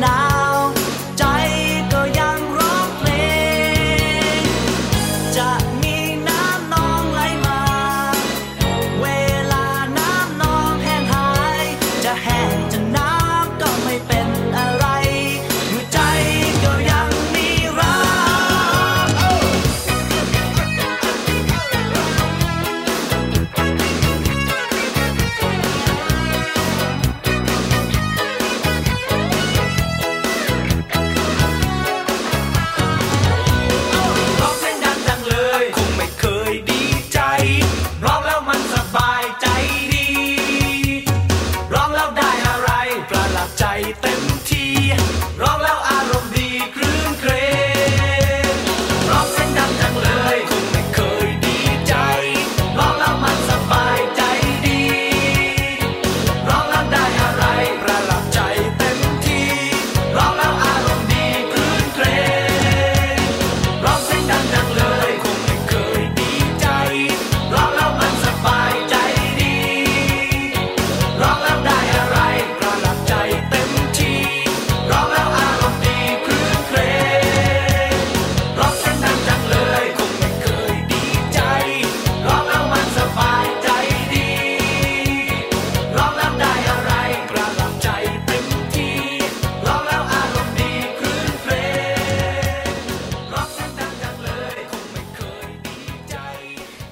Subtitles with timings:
[0.00, 0.35] now.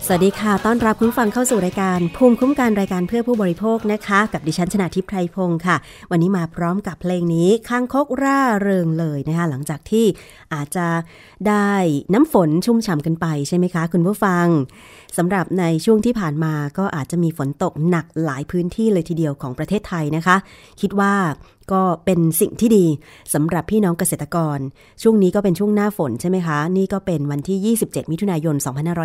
[0.08, 5.76] สวัสดีค่ะ ต้อนรับคุณฟังเข้าสู่รายการภูมิคุ้มกันรายการเพื่อผู้บริโภคนะคะ กับดิฉันชนะทิพไพรพงศ์ค่ะ
[6.10, 10.06] วันนี้มาพร้อมกับเพลงนี้ข้างคกร่าเริงเลยนะคะ หลังจากที่
[10.54, 10.86] อาจจะ
[11.48, 11.70] ได้
[12.14, 14.46] น้ำฝนชุ่มฉ่ำกันไปใช่ไหมคะ คุณผู้ฟัง
[15.16, 20.36] สำหรับในช่วงที่ผ่านมาก็อาจจะมีฝนตกหนักหลายพื้นที่เลยทีเดียวของประเทศไทยนะคะ
[20.80, 21.14] คิดว่า
[21.72, 22.86] ก็เป็นสิ่งที่ดี
[23.34, 24.58] สำหรับพี่น้องเกษตรกร
[25.02, 28.56] ช่วงนี้ก็เป็นช่วงหน้าฝนใช่ไหมคะ นี่ก็เป็นวันที่ 27 มิถุนายน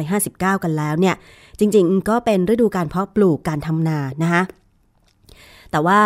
[0.07, 1.15] 2559 กันแล้วเนี่ย
[1.59, 4.43] จริงๆ ก็เป็นฤดูการเพาะปลูกการทำนานะคะ
[5.71, 6.01] แต่ว่า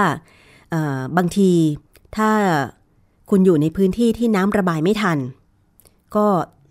[1.18, 1.52] บางที
[2.18, 2.30] ถ้า
[3.30, 5.18] คุณอยู่ในพื้นที่ที่น้ำระบายไม่ทัน
[6.16, 6.26] ก็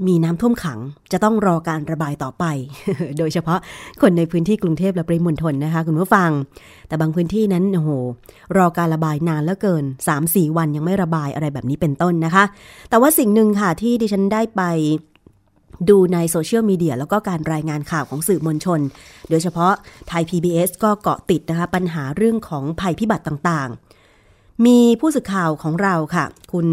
[0.09, 0.79] มีน้ำท่วมขัง
[1.13, 2.45] จะต้องรอการระบายต่อไป
[3.19, 3.59] โดยเฉพาะ
[4.03, 6.31] คนในพื้นที่กรุงเทพและปริมณฑลนะคะ คุณผู้ฟัง
[6.89, 7.91] แต่บางพื้นที่นั้นโอ้โห
[8.57, 9.85] รอการระบายนานเหลือเกิน
[10.21, 12.45] 3-4 วันยังไม่ระบายอะไรแบบนี้เป็นต้นนะคะ
[12.91, 14.63] แต่ว่าสิ่งหนึ่งค่ะที่ดิฉันได้ไป
[15.91, 18.81] ดูในโซเชียลมีเดียแล้วก็การรายงานข่าวของสื่อมวลชน
[19.31, 19.73] โดยเฉพาะ
[20.09, 26.67] ไทย PBS ก็เกาะติดนะคะ ปัญหาเรื่องของภัยพิบัติต่างๆ มีผู้สื่อข่าวของเราค่ะ คุณ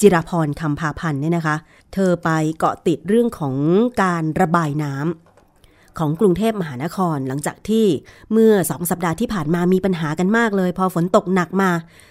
[0.00, 1.56] จิรพรคำพาพันธ์เนี่ยนะคะ
[1.94, 3.54] เธอไปเกาะติดเรื่องของ
[4.02, 7.86] การระบายน้ำของกรุงเทพมหานครหลังจากที่
[8.32, 11.70] เมื่อสองสัปดาห์ที่ผ่านมามีปัญหากันมากเลย พอฝนตกหนักมา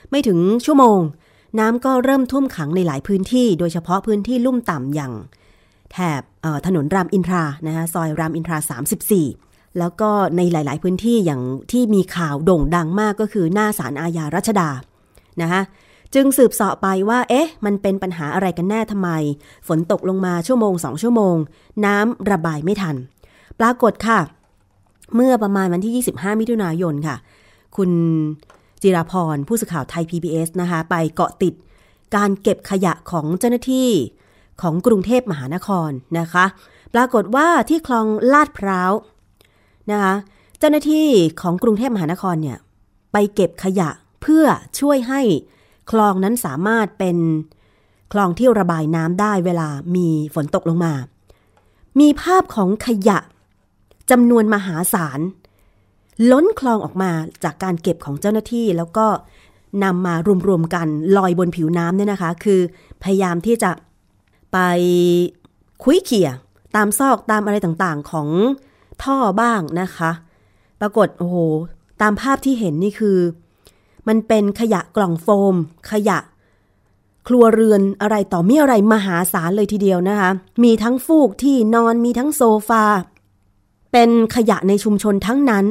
[0.09, 0.99] ไม่ถึงชั่วโมง
[1.59, 5.13] น้ำก็เริ่มท่วมขังในหลายพื้นที่ โดยเฉพาะพื้นที่ลุ่มต่ำอย่าง
[5.91, 6.21] แถบ
[6.65, 8.77] ถนนรามอินทรานะคะซอยรามอินทรา
[9.17, 11.41] 34แล้วก็ในหลาย ๆ พื้นที่อย่าง
[11.71, 14.69] ที่มีข่าวโด่งดังมากก็คือหน้าศาลอาญารัชดา
[15.41, 15.61] นะคะ
[16.15, 19.09] จึงสืบเสาะไปว่า เอ๊ะ มันเป็นปัญหาอะไรกันแน่ทำไม
[19.67, 21.35] ฝนตกลงมาชั่วโมงสองชั่วโมง
[21.85, 22.95] น้ำระบายไม่ทัน
[23.59, 24.19] ปรากฏค่ะ
[25.15, 27.15] เมื่อประมาณวันที่ 25 มิถุนายนค่ะ
[27.77, 27.91] คุณ
[28.81, 31.53] จิราพรผู้สื่อข่าวไทย PBS นะคะ ไปเกาะติด
[32.15, 33.89] การเก็บขยะของเจ้าหน้าที่
[34.61, 35.89] ของกรุงเทพมหานคร
[36.19, 36.45] นะคะ
[36.93, 38.91] ปรากฏว่าที่คลองลาดพร้าว
[39.91, 40.13] นะคะ
[40.59, 41.07] เจ้าหน้าที่
[41.41, 42.57] ของกรุงเทพมหานครเนี่ย
[43.13, 43.89] ไปเก็บขยะ
[44.21, 44.45] เพื่อ
[44.79, 45.21] ช่วยให้
[45.91, 47.17] คลองนั้นสามารถเป็น
[48.13, 50.93] คลองที่ระบายน้ำได้เวลามีฝนตกลงมา
[51.99, 53.19] มีภาพของขยะ
[54.11, 55.19] จำนวนมหาศาล
[56.31, 57.11] ล้นคลองออกมา
[57.43, 59.07] จากการเก็บของเจ้าหน้าที่ แล้วก็
[59.83, 60.15] นำมา
[60.47, 60.87] รวมๆกัน
[61.17, 62.59] ลอยบนผิวน้ำเนี่ยนะคะ คือ
[63.03, 63.71] พยายามที่จะ
[64.53, 64.57] ไป
[65.83, 66.29] คุยเขี่ย
[66.75, 68.29] ตามซอกตามอะไรต่างๆของ
[69.03, 70.11] ท่อบ้างนะคะ
[70.81, 71.37] ปรากฏโอ้โห
[72.01, 73.17] ตามภาพที่เห็นนี่คือ
[74.07, 75.55] มันเป็นขยะกล่องโฟม
[75.91, 76.17] ขยะ
[77.27, 80.29] ครัวเรือนอะไรต่อมีอะไรมหาศาลเลยทีเดียวนะคะ
[80.63, 82.83] มีทั้งฟูกที่นอนมีทั้งโซฟา
[83.91, 85.65] เป็นขยะในชุมชนทั้งนั้น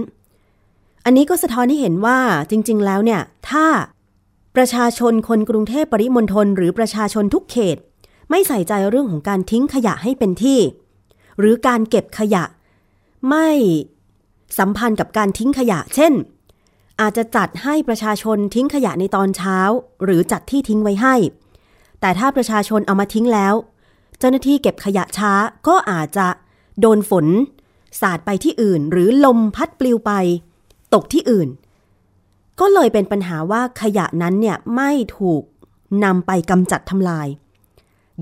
[1.04, 2.18] อันนี้ก็สะท้อนให้เห็นว่า
[2.50, 3.66] จริง ๆ แล้วเนี่ย ถ้า
[4.56, 7.76] ประชาชนคนกรุงเทพปริมณฑลหรือประชาชนทุกเขต
[8.30, 10.60] ไม่ใส่ใจเรื่องของการทิ้งขยะให้เป็นที่
[11.38, 12.44] หรือการเก็บขยะ
[13.28, 13.48] ไม่
[14.58, 16.12] สัมพันธ์กับการทิ้งขยะ เช่น
[17.02, 19.58] อาจจะจัดให้ประชาชนทิ้งขยะในตอนเช้า
[20.04, 21.14] หรือจัดที่ทิ้งไว้ให้
[22.00, 23.54] แต่ถ้าประชาชนเอามาทิ้งแล้ว
[24.18, 25.32] เจ้าหน้าที่เก็บขยะช้า
[25.68, 26.26] ก็อาจจะ
[26.80, 27.26] โดนฝน
[28.00, 30.12] สาดไปที่อื่น หรือลมพัดปลิวไป
[30.94, 31.48] ตกที่อื่น
[32.60, 35.42] ก็เลยเป็นปัญหาว่าขยะนั้นเนี่ยไม่ถูก
[36.04, 37.28] นำไปกำจัดทำลาย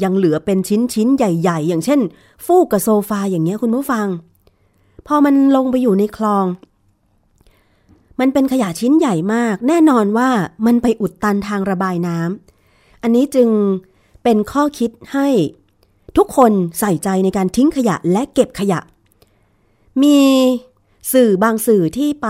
[0.03, 2.01] ยังเหลือเป็นชิ้นชิ้นใหญ่ ๆ อย่างเช่น
[2.45, 4.07] ฟูกกับโซฟาอย่างเงี้ยคุณผู้ฟัง
[5.07, 6.45] พอมันลงไปอยู่ในคลอง
[8.21, 10.29] มันเป็นขยะชิ้นใหญ่มาก แน่นอนว่า
[10.67, 13.49] มันไปอุดตันทางระบายน้ำอันนี้จึง
[14.23, 15.29] เป็นข้อคิดให้
[16.17, 18.81] ทุกคนใส่ใจในการทิ้งขยะและเก็บขยะ
[20.03, 20.19] มี
[21.13, 22.29] สื่อบางสื่อที่ไป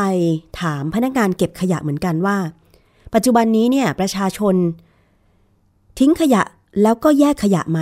[0.60, 2.38] ถามพนักงานเก็บขยะเหมือนกันว่า
[3.14, 4.54] ปัจจุบันนี้เนี่ยประชาชน
[5.98, 6.42] ทิ้งขยะ
[6.82, 7.80] แล้วก็แยกขยะไหม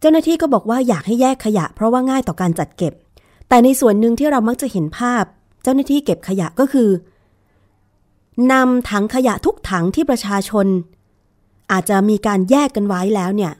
[0.00, 2.92] เจ้าหน้าที่ก็บอกว่าอยากให้แยกขยะ เพราะว่าง่ายต่อการจัดเก็บ
[3.48, 5.24] แต่ในส่วนหนึ่งที่เรามักจะเห็นภาพ
[5.62, 6.88] เจ้าหน้าที่เก็บขยะก็คือ
[8.52, 10.66] นำถังขยะทุกถังที่ประชาชน
[11.72, 13.52] อาจจะมีการแยกกันไว้แล้วเนี่ย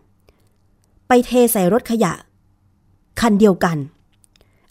[1.08, 2.12] ไปเทใส่รถขยะ
[3.20, 3.76] คันเดียวกัน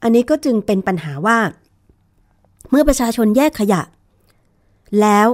[0.04, 1.38] อันนี้ก็จึงเป็นปัญหาว่า
[2.70, 3.82] เมื่อประชาชนแยกขยะ
[5.02, 5.28] แล้ว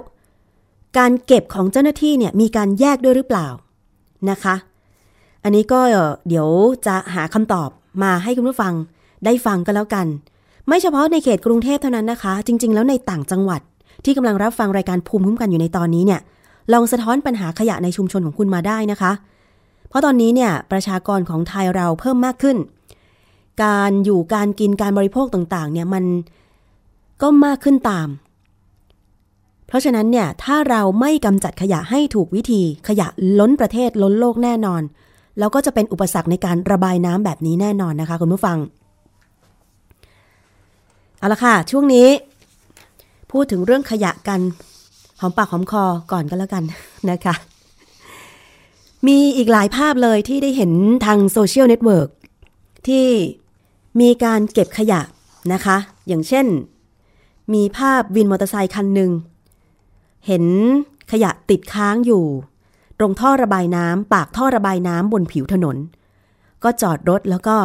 [0.97, 3.47] การเก็บของเจ้าหน้าที่เนี่ยมีการแยกด้วยหรือเปล่า
[4.29, 4.55] นะคะ
[5.43, 5.79] อันนี้ก็
[6.27, 6.49] เดี๋ยว
[6.87, 7.69] จะหาคำตอบ
[8.03, 8.73] มาให้คุณผู้ฟัง
[9.25, 10.07] ได้ฟังก็แล้วกัน
[10.67, 13.61] ไม่เฉพาะในเขตกรุงเทพเท่านั้นนะคะ จริง ๆ แล้วในต่างจังหวัด
[14.05, 16.21] ที่กำลังรับฟังรายการภูมิคุ้มกันอยู่ในตอนนี้เนี่ย
[16.73, 19.11] ลองสะท้อนปัญหาขยะในชุมชนของคุณมาได้นะคะ
[19.89, 22.57] เพราะตอนนี้เนี่ยประชากรของไทยเราเพิ่มมากขึ้น
[23.63, 26.03] การอยู่การกินการบริโภคต่างๆ เนี่ยมัน
[27.21, 28.07] ก็มากขึ้นตาม
[29.67, 33.07] เพราะฉะนั้นเนี่ยถ้าเราไม่กำจัดขยะให้ถูกวิธีขยะ
[33.39, 34.81] ล้นประเทศล้นโลกแน่นอน
[35.39, 38.57] แล้วก็จะเป็นอุปสรรคในการระบายน้ำแบบนี้แน่นอนนะคะคุณผู้ฟัง
[41.19, 42.07] เอาละค่ะ ช่วงนี้
[43.31, 44.41] พูดถึงเรื่องขยะกัน
[45.19, 46.63] หอมปากหอมคอก่อนก็แล้วกัน
[47.11, 47.35] นะคะ
[49.07, 50.71] มีอีกหลายภาพเลยที่ได้เห็น
[51.05, 52.09] ทางโซเชียลเน็ตเวิร์ก
[52.87, 53.05] ที่
[54.01, 55.01] มีการเก็บขยะ
[55.53, 56.45] นะคะ อย่างเช่น
[57.53, 59.11] มีภาพวินมอเตอร์ไซค์คันหนึ่ง
[60.27, 60.45] เห็น
[61.11, 62.23] ขยะติดค้างอยู่
[62.99, 65.77] ตรงท่อระบายน้ำปากท่อระบายน้ำบนผิวถนน
[66.63, 67.55] ก็จอดรถแล้วก็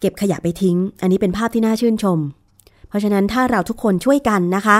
[0.00, 2.18] เก็บขยะไปทิ้ง อันนี้เป็นภาพที่น่าชื่นชม
[2.90, 4.78] เพราะฉะนั้นถ้าเราทุกคนช่วยกันนะคะ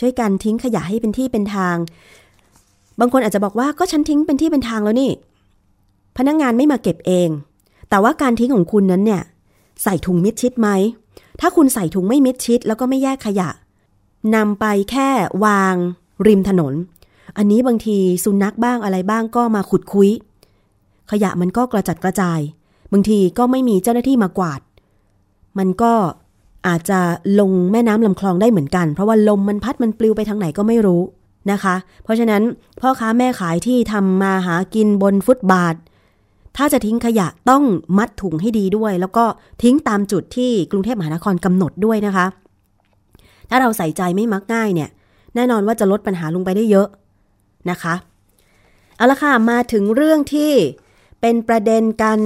[0.00, 1.76] ช่วยกันทิ้งขยะให้เป็นที่เป็นทาง
[3.00, 5.10] บางคนอาจจะบอกว่าก็ฉันทิ้งเป็นที่เป็นทางแล้วนี่
[6.16, 7.28] พนักงงานไม่มาเก็บเอง
[7.90, 9.22] แต่ว่าการทิ้งของคุณนั้นเนี่ย
[9.82, 10.68] ใส่ถุงมิดชิดไหม
[11.40, 13.48] ถ้าคุณใส่ถุงไม่มิดชิด แล้วก็ไม่แยกขยะ
[14.34, 15.08] นำไปแค่
[15.44, 15.74] วาง
[16.26, 16.74] ริมถนน
[17.36, 20.10] อันนี้บางทีสุนัขบ้างอะไรบ้างก็มาขุดคุย
[21.10, 22.40] ขยะมันก็กระจัดกระจาย
[22.92, 24.60] บางทีก็ไม่มีเจ้าหน้าที่มากวาด
[25.58, 25.92] มันก็
[26.66, 27.00] อาจจะ
[27.40, 31.02] ลงแม่น้ำลำคลองได้เหมือนกัน เพราะว่าลมมันพัดมันปลิวไปทางไหนก็ไม่รู้
[31.52, 31.74] นะคะ
[32.04, 32.42] เพราะฉะนั้น
[32.80, 35.74] พ่อค้าแม่ขายที่ทำมาหากินบนฟุตบาท
[36.56, 37.64] ถ้าจะทิ้งขยะต้อง
[37.98, 39.24] มัดถุงให้ดีด้วย แล้วก็
[39.62, 42.26] ทิ้งตามจุดที่กรุงเทพมหานครกำหนดด้วยนะคะ
[43.50, 44.90] ถ้าเราใส่ใจไม่มักง่ายเนี่ย
[45.34, 46.88] แน่นอนว่าจะลดปัญหาลงไปได้เยอะ
[47.70, 47.94] นะคะ
[48.96, 50.52] เอาละค่ะ มาถึงเรื่องที่
[51.20, 52.18] เป็นประเด็นกัน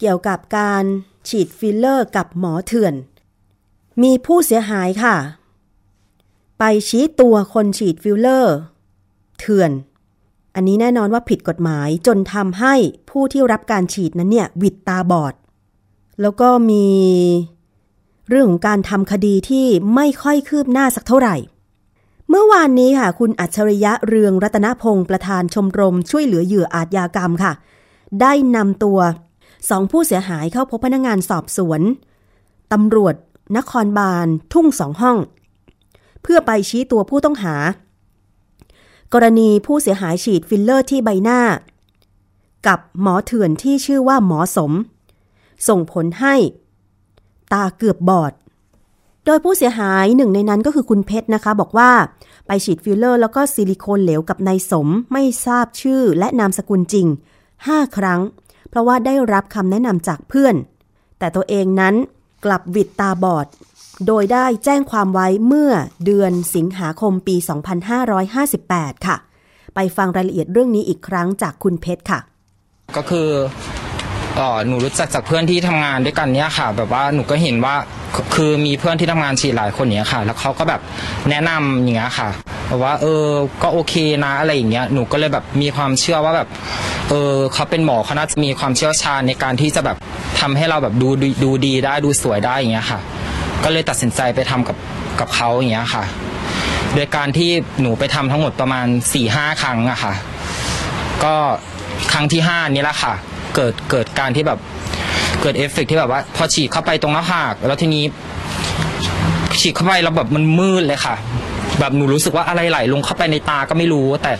[0.00, 0.84] เกี่ยวกับการ
[1.28, 2.94] ฉีดฟิลเลอร์กับหมอเถื่อน
[4.02, 5.16] มีผู้เสียหายค่ะ
[6.58, 8.56] ไปชี้ตัวคนฉีดฟิลเลอร์
[9.38, 9.72] เถื่อน
[10.54, 12.74] อันนี้แน่นอนว่าผิดกฎหมายจนทำให้
[13.10, 15.34] ผู้ที่รับการฉีดนั้นเนี่ยหวิดตาบอด
[16.20, 16.86] แล้วก็มี
[18.28, 21.36] เรื่องของการทำคดีที่ไม่ค่อยคืบหน้าสักเท่าไหร่
[22.28, 27.52] เมื่อวานนี้ค่ะ คุณอัจฉริยะเรืองรัตนพงศ์ประธานชมรม ช่วยเหลือเหยื่ออาชญากรรมค่ะ
[28.20, 28.98] ได้นำตัว
[29.70, 31.80] สองผู้เสียหายเข้าพบพนักงานสอบสวน
[32.72, 33.14] ตำรวจ
[33.56, 35.18] นครบาลทุ่งสองห้อง
[36.22, 37.56] เพื่อไปชี้ตัวผู้ต้องหา
[39.12, 41.40] กรณีผู้เสียหายฉีดฟิลเลอร์ที่ใบหน้า
[42.66, 44.72] กับหมอเถื่อนที่ชื่อว่าหมอสม
[45.68, 46.34] ส่งผลให้
[47.52, 48.32] ตาเกือบบอด
[49.24, 51.90] โดยผู้เสียหายหนึ่งในนั้นก็คือคุณเพชรนะคะ บอกว่า
[52.46, 57.06] ไปฉีดฟิลเลอร์ แล้วก็ซิลิโคนเหลวกับนายสมไม่ทราบชื่อและนามสกุลจริง
[57.52, 58.20] 5 ครั้ง
[58.68, 60.54] เพราะว่าได้รับคำแนะนำจากเพื่อน
[61.18, 61.94] แต่ตัวเองนั้น
[62.44, 63.46] กลับวิดตาบอด
[64.06, 65.72] โดยได้แจ้งความไว้เมื่อ
[66.04, 67.36] เดือนสิงหาคมปี
[68.20, 69.16] 2558 ค่ะ
[69.74, 72.20] ไปฟังรายละเอียดเรื่องนี้อีกครั้งจากคุณเพชรค่ะ
[72.96, 73.28] ก็คือ
[74.36, 77.74] เออหนูรู้จักจากเพื่อนที่ทำงานด้วยกันเนี่ยค่ะ แบบว่าหนูก็เห็นว่า
[78.34, 80.80] คือมีเพื่อนที่ทำงานฉีดหลายคนเนี้ยค่ะ แล้วเขาก็แบบ
[81.30, 82.28] แนะนำอย่างเงี้ยค่ะ
[82.68, 83.24] แบบว่าเออ
[83.62, 86.48] ก็โอเคนะอะไรอย่างเงี้ยหนูก็เลยแบบมีความเชื่อว่าแบบ
[87.10, 89.96] เออเขาเป็นหมอเขาน่าจะมีความเชี่ยวชาญในการที่จะแบบ
[90.40, 93.00] ทำให้เราแบบดูดูดูดีได้ดูสวยได้อย่างเงี้ยค่ะ
[93.64, 94.76] ก็เลยตัดสินใจไปทำกับ
[95.20, 96.04] กับเขาอย่างเงี้ยค่ะ
[96.94, 97.50] โดยการที่
[97.80, 100.12] หนูไปทำทั้งหมดประมาณ4ี่ห้าครั้งอะค่ะ
[101.24, 101.34] ก็
[102.12, 103.14] ครั้งที่ห้านี้แหละค่ะ
[103.54, 104.58] เกิดเกิดการที่แบบ
[105.42, 108.04] เกิดเอฟเฟกต์ที่แบบว่า พอฉีดเข้าไปตรงหน้าผากแล้วทีนี้
[109.60, 111.14] ฉีดเข้าไปแล้วแบบมันมืดเลยค่ะ
[111.80, 114.32] แบบหนูรู้สึกว่าอะไรไหลลงเข้าไปในตาก็ไม่รู้ แต่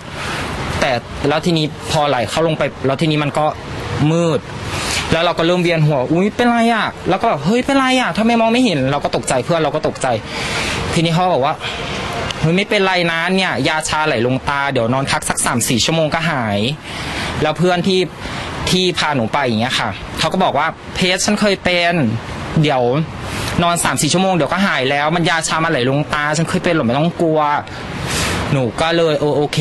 [0.81, 0.91] แต่
[1.29, 3.47] แล้วทีนี้พอไหลเข้าลงไป แล้วทีนี้มันก็
[4.13, 4.41] มืด
[5.13, 10.07] แล้วเราก็เริ่มเวียนหัวอุ้ยเป็นไรอะแล้วก็แบบเฮ้ยเป็นไรอะทำไมมองไม่เห็น เราก็ตกใจเพื่อนเราก็ตกใจ
[10.95, 11.55] ทีนี้เขาบอกว่า
[12.41, 16.59] เฮ้ยไม่เป็นไรนะเนี่ย ยาชาไหลลงตาเดี๋ยวนอนพักสักสามสี่ชั่วโมงก็หาย
[17.43, 18.01] แล้วเพื่อนที่
[18.71, 21.95] ที่พาหนูไปอย่างเงี้ยค่ะ เขาก็บอกว่าเพจฉันเคยเป็น
[22.63, 22.83] เดี๋ยว
[23.63, 27.41] นอนสามสี่ชั่วโมงเดี๋ยวก็หายแล้ว มันยาชามาไหลลงตา ฉันเคยเป็นหรอไม่ต้องกลัว
[28.53, 29.61] หนูก็เลยเออโอเค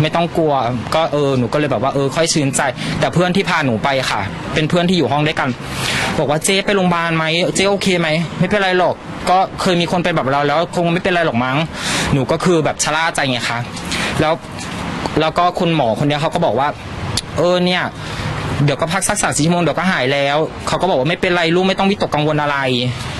[0.00, 0.52] ไม่ต้องกลัว
[0.94, 2.60] ก็เออหนูก็เลยแบบว่าเออค่อยชื่นใจ
[3.00, 4.20] แต่เพื่อนที่พาหนูไปค่ะ
[4.54, 5.48] เป็นเพื่อนที่อยู่ห้องด้วยกัน
[6.18, 7.24] บอกว่าเจ๊ไปโรงพยาบาลไหม
[7.54, 8.94] เจ๊โอเคไหมไม่เป็นไรหรอก
[9.30, 11.56] ก็เคยมีคนเป็นแบบเราแล้วคงไม่เป็นไรหรอกมั้ง
[12.12, 13.58] หนูก็คือแบบชะล่าใจไงคะ
[14.20, 14.34] แล้ว
[15.20, 16.68] แล้วก็คุณหมอคนเนี้ยเขาก็บอกว่า
[17.38, 17.82] เออเนี่ย
[18.64, 20.36] เดี๋ยวก็พักสักสามสี่ชั่วโมงเดี๋ยวก็หายแล้ว
[20.68, 22.58] เขาก็บอกว่าไม่เป็นไรลูกไม่ต้องวิตกกังวลอะไร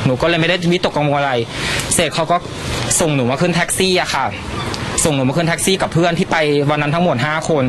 [0.04, 1.34] หนูก็เลยไม่ได้วิตกกังวลอะไร
[1.94, 2.36] เสร็จเขาก็
[3.00, 4.24] ส่งหนูมาขึ้นแท็กซี่อะค่ะ
[5.04, 6.36] ส่งหนูมาขึ้นแท็กซี่กับเพื่อนที่ไป
[6.70, 7.64] วันนั้นทั้งหมดห้าคน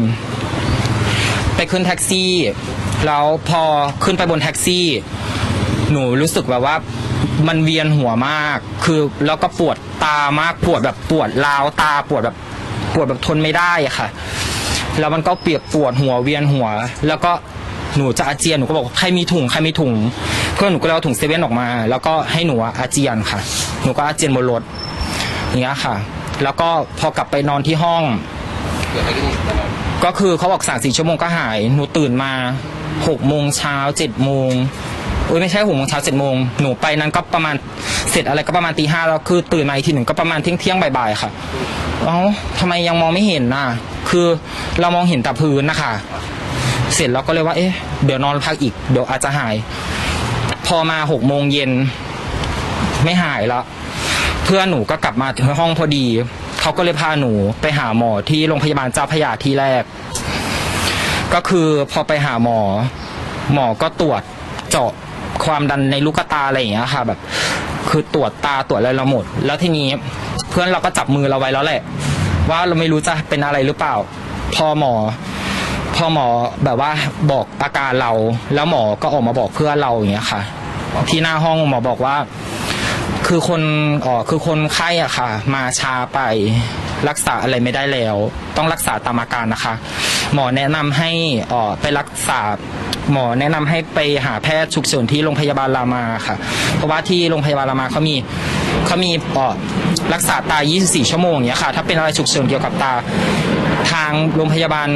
[1.56, 2.32] ไปขึ้นแท็กซี่
[3.06, 3.62] แล้วพอ
[4.04, 4.86] ขึ้นไปบนแท็กซี่
[5.92, 6.76] หนูรู้สึกแบบว่า
[7.48, 12.36] มันเวียนหัวมาก คือแล้วก็ปวดตามากปวดแบบปวดราวตาปวดแบบ
[12.94, 14.08] ปวดแบบทนไม่ได้อะค่ะ
[15.00, 16.68] แล้วมันก็เปียกปวดหัวเวียนหัว
[17.08, 17.32] แล้วก็
[17.98, 19.94] หนูจะอาเจียนหนูก็บอกว่าใครมีถุงใครมีถุง
[20.56, 23.40] เพื่อนหนูก็เลยเอาถุงเซเว่นออกมา แล้วก็ให้หนูอาเจียนค่ะ
[23.84, 24.62] หนูก็อาเจียนบนรถ
[25.48, 25.96] อย่างเงี้ยค่ะ
[26.44, 28.04] แล้วก็พอกลับไปนอนที่ห้อง
[30.06, 32.32] ก็คือเขาบอกสามสี่ชั่วโมงก็หาย หนูตื่นมา
[33.08, 34.52] หกโมงเช้าเจ็ดโมง
[35.28, 37.56] เอ้ยไม่ใช่หกโมงเช้าเจ็ดโมงหนูไปนั้นก็ประมาณ
[38.12, 41.30] เสร็จอะไรก็ประมาณตีห้าแล้วคือตื่นมาอีกทีหนึ่งก็ประมาณเที่ยงเที่ยงบ่ายๆค่ะ
[42.06, 42.18] เอ้า
[42.60, 43.66] ทำไมยังมองไม่เห็นน่ะ
[44.10, 44.26] คือ
[44.82, 45.92] เรามองเห็นแต่พื้นนะคะ
[46.98, 47.74] เสร็จเราก็เลยว่า เอ๊ะ
[48.06, 49.56] เดี๋ยวนอนพักอีก เดี๋ยวอาจจะหาย
[50.68, 51.72] พอมาหกโมงเย็น
[53.04, 53.64] ไม่หายล้ว
[54.46, 56.06] เพื่อนหนูก็กลับมาถึงห้องพอดี
[56.62, 59.84] เขาก็เลยพาหนูไปหาหมอที่โรงพยาบาลเจ้าพระยาที่แรก
[61.34, 62.60] ก็คือพอไปหาหมอ
[63.54, 64.22] หมอก็ตรวจ
[64.72, 64.92] เจาะ
[65.46, 67.20] ความดันในลูกตาอะไรอย่างเงี้ยค่ะ แบบ
[67.90, 69.88] คือตรวจตาตรวจอะไรเราหมด แล้วทีนี้
[70.50, 71.82] เพื่อนเราก็จับมือเราไว้แล้วแหละ
[72.50, 73.96] ว่าเราไม่รู้จะเป็นอะไรหรือเปล่า
[74.56, 74.94] พอหมอ
[75.98, 76.28] พอหมอ
[76.64, 76.92] แบบว่า
[77.32, 78.12] บอกอาการเรา
[78.54, 80.42] แล้วหมอก็ออกมาบอกเพื่อนเราอย่างเงี้ยค่ะ
[81.10, 82.16] ที่หน้าห้องหมอบอกว่า
[83.28, 83.62] คือคน
[84.06, 86.20] อ๋อคือคนไข้อะค่ะ มาช้าไป
[87.10, 88.16] รักษาอะไรไม่ได้แล้ว
[88.58, 89.74] ต้องรักษาตามอาการนะคะ
[90.34, 91.10] หมอแนะนำให้
[91.52, 92.40] อ๋อไปรักษา
[93.12, 96.36] หมอแนะนำให้ไปหาแพทย์ฉุกเฉินที่โรงพยาบาลรามาค่ะ
[96.76, 98.16] เพราะว่าที่โรงพยาบาลรามาเขามี
[98.86, 99.48] เขามีอ๋อ
[100.14, 102.94] รักษาตา 24 ชั่วโมงอย่างเงี้ยค่ะ ถ้าเป็นอะไรฉุกเฉินเกี่ยวกับตา
[103.92, 104.90] ทางโรงพยาบาล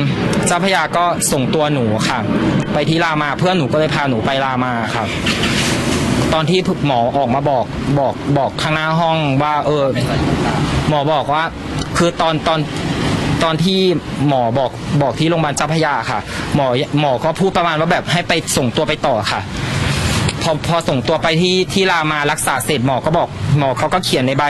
[0.47, 2.19] เจ้าพระยาก็ส่งตัวหนูค่ะ
[2.73, 5.05] ไปที่รามาเพื่อนหนูก็เลยพาหนูไปรามาค่ะ
[6.33, 7.65] ตอนที่หมอออกมาบอก
[7.99, 9.85] บอกบอกข้างหน้าห้องว่า เออ
[10.89, 11.43] หมอบอกว่า
[11.97, 12.59] คือตอนตอน
[13.43, 13.79] ตอนที่
[14.27, 14.71] หมอบอก
[15.01, 16.19] บอกที่โรงพยาบาลเจ้าพยาค่ะ
[16.55, 16.67] หมอ
[16.99, 19.41] หมอก็พูดประมาณว่าแบบให้ไปส่งตัวไปต่อค่ะ
[20.43, 24.43] พอพอส่งตัวไปที่ที่รามารักษาเสร็จหมอก็บอก หมอเขาก็เขียนในใบ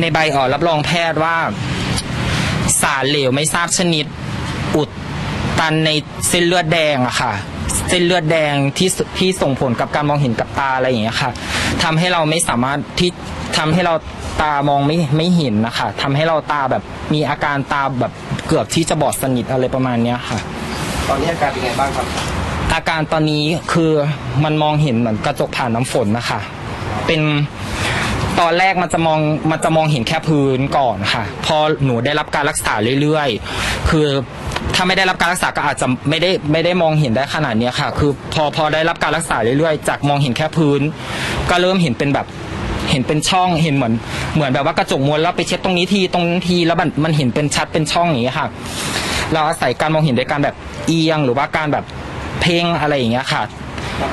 [0.00, 1.36] ในใบออรับรองแพทย์ว่า
[2.82, 4.06] สารเหลวไม่ทราบชนิด
[4.76, 4.90] อุด
[5.58, 5.90] ตันใน
[6.28, 7.32] เส้นเลือดแดงอะค่ะ
[7.88, 11.30] เส้นเลือดแดงที่สที่ส่งผลกับการมองเห็นกับตาอะไรอย่างเงี้ยค่ะ
[11.82, 13.10] ทำให้เราไม่สามารถที่
[13.58, 13.94] ทำให้เรา
[14.42, 18.12] ตามองไม่ไม่เห็นนะคะทำให้เราตาแบบมีอาการตาแบบ
[18.46, 20.38] เกือบที่จะบอดสนิทอะไรประมาณเนี้ยค่ะ
[21.08, 22.06] ตอนนี้อาการเป็นไงบ้างครับ
[22.74, 23.92] อาการตอนนี้คือ
[24.44, 26.40] มันมองเห็นเหมือนกระจกผ่านน้ำฝนนะคะ
[27.06, 27.20] เป็น
[28.42, 29.18] ตอนแรกมันจะมอง
[29.50, 34.06] มันจะมองเห็นแค่พื้นก่อนค่ะ พอหนูได้รับการรักษาเรื่อยๆ คือ
[34.74, 40.80] ถ้าไม่ได้รับการรักษาก็อาจจะไม่ได้ไม่ได้มองเห็นได้ขนาดนี้ค่ะ คือพอพอได้รับการรักษาเรื่อยๆ จากมองเห็นแค่พื้น
[41.50, 42.26] ก็เริ่มเห็นเป็นแบบ
[42.90, 43.94] เห็นเป็นช่องเห็นเหมือน
[44.34, 48.48] เหมือนแบบว่ากระจกมวนแล้วไปเช็ดตรงนี้ทีตรงนี้ทีแล้วมันมันเห็นเป็นชัดเป็นช่องอย่างเงี้ยค่ะ
[49.32, 50.54] เราอาศัยการมองเห็นด้วยการแบบ
[50.86, 51.84] เอียงหรือว่าการแบบ
[52.40, 53.42] เพ่งอะไรอย่างเงี้ยค่ะ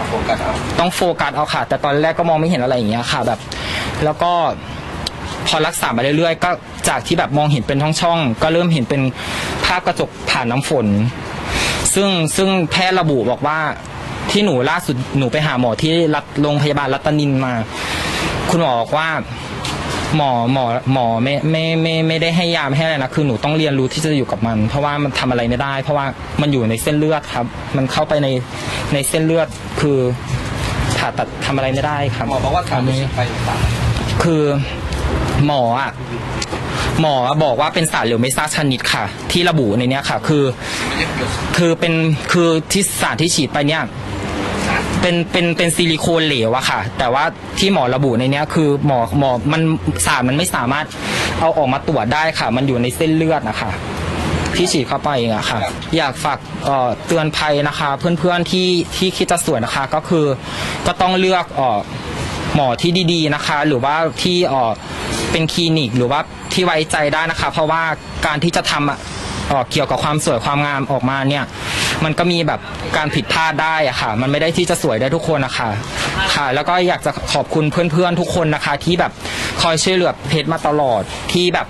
[0.07, 3.39] โฟกัสเอาต้องโฟกัสเอาค่ะ แต่ตอนแรกก็มองไม่เห็นอะไรอย่างเงี้ยค่ะแบบ
[4.05, 4.31] แล้วก็
[5.47, 6.49] พอรักษามาเรื่อยๆ ก็
[6.89, 9.01] จากที่แบบมองเห็นเป็นช่องๆก็เริ่มเห็นเป็น
[9.65, 10.87] ภาพกระจกผ่านน้ำฝน
[11.93, 13.59] ซึ่งซึ่งแพทย์ระบุบอกว่า
[14.31, 17.53] ที่หนูล่าสุดหนูไปหาหมอที่รัฐโรงพยาบาลรัตนินมา
[18.49, 19.09] คุณหมอบอกว่า
[20.17, 26.05] หมอหมอหมอไม่ไม่ไม่ไม่ได้ให้ยาไม่ให้อะไรนะคือหนูต้องเรียนรู้ที่จะอยู่กับมัน เพราะว่ามันทำอะไรไม่ได้ เพราะว่า
[26.41, 27.45] มันอยู่ในเส้นเลือดครับ
[27.77, 28.27] มันเข้าไปใน
[28.93, 29.47] ในเส้นเลือด
[29.81, 29.97] คือ
[30.97, 33.59] ผ่าตัดทำอะไรไม่ได้ครับหมอบอกว่าทำไปไปสาม
[34.23, 34.43] คือ
[35.45, 35.91] หมออะ
[37.01, 40.43] หมอบอกว่าเป็นสารเหลวไม่ทราบชนิดค่ะ ที่ระบุในเนี้ยค่ะ คือ
[41.57, 41.93] คือเป็น
[42.31, 43.83] คือที่สารที่ฉีดไปเนี่ย
[45.01, 47.23] เป็นเป็นเป็นซิลิโคนเหลวอะค่ะ แต่ว่า
[47.59, 49.61] ที่หมอระบุในเนี้ยคือหมอหมอมัน
[50.05, 50.85] สารมันไม่สามารถ
[51.39, 53.71] เอาออกมาตรวจได้ค่ะ มันอยู่ในเส้นเลือดนะคะ
[54.55, 55.59] ที่ฉีดเข้าไปอะค่ะ
[55.97, 56.39] อยากฝาก
[57.07, 60.25] เตือนภัยนะคะ เพื่อนๆที่ที่คิดจะสวยนะคะก็คือ
[60.87, 61.45] ก็ต้องเลือก
[62.55, 64.37] หมอที่ดีๆนะคะ หรือว่าที่
[65.31, 66.19] เป็นคลินิกหรือว่า
[66.53, 67.83] ที่ไว้ใจได้นะคะ เพราะว่า
[68.25, 71.43] การที่จะทำเกี่ยวกับความสวยความงามออกมาเนี่ย
[72.05, 72.59] มันก็มีแบบ
[72.97, 75.69] การผิดพลาดได้อะค่ะ มันไม่ได้ที่จะสวยได้ทุกคนนะคะ
[76.35, 79.11] ค่ะ แล้วก็อยากจะขอบคุณเพื่อนๆทุกคนนะคะ ที่แบบ
[79.61, 81.67] คอยช่วยเหลือเพชรมาตลอดที่แบบ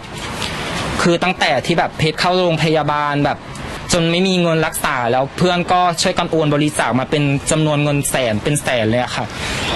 [1.01, 3.37] คือตั้งแต่ที่แบบเพชรเข้าโรงพยาบาลแบบ
[3.93, 9.25] จนไม่มีเงินรักษาแล้วเพื่อนก็ช่วยกันโอนบริจาคมาเป็นจำนวนเงินแสนเป็นแสนเลยค่ะ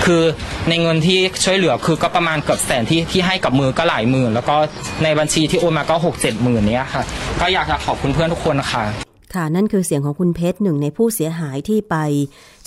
[0.06, 0.24] คือ
[0.70, 4.56] ในเงินที่ช่วยเหลือคือก็ประมาณเกือบแสนที่ที่ให้กับมือก็หลายหมื่น แล้วก็
[5.04, 7.04] ในบัญชีที่โอนมาก็หกเจ็ดหมื่นเนี้ยค่ะ
[7.42, 11.96] ก็อยากจะขอบคุณเพื่อนทุกคนนะคะ ค่ะนั่นคือเสียงของคุณเพชรหนึ่งในผู้เสียหายที่ไป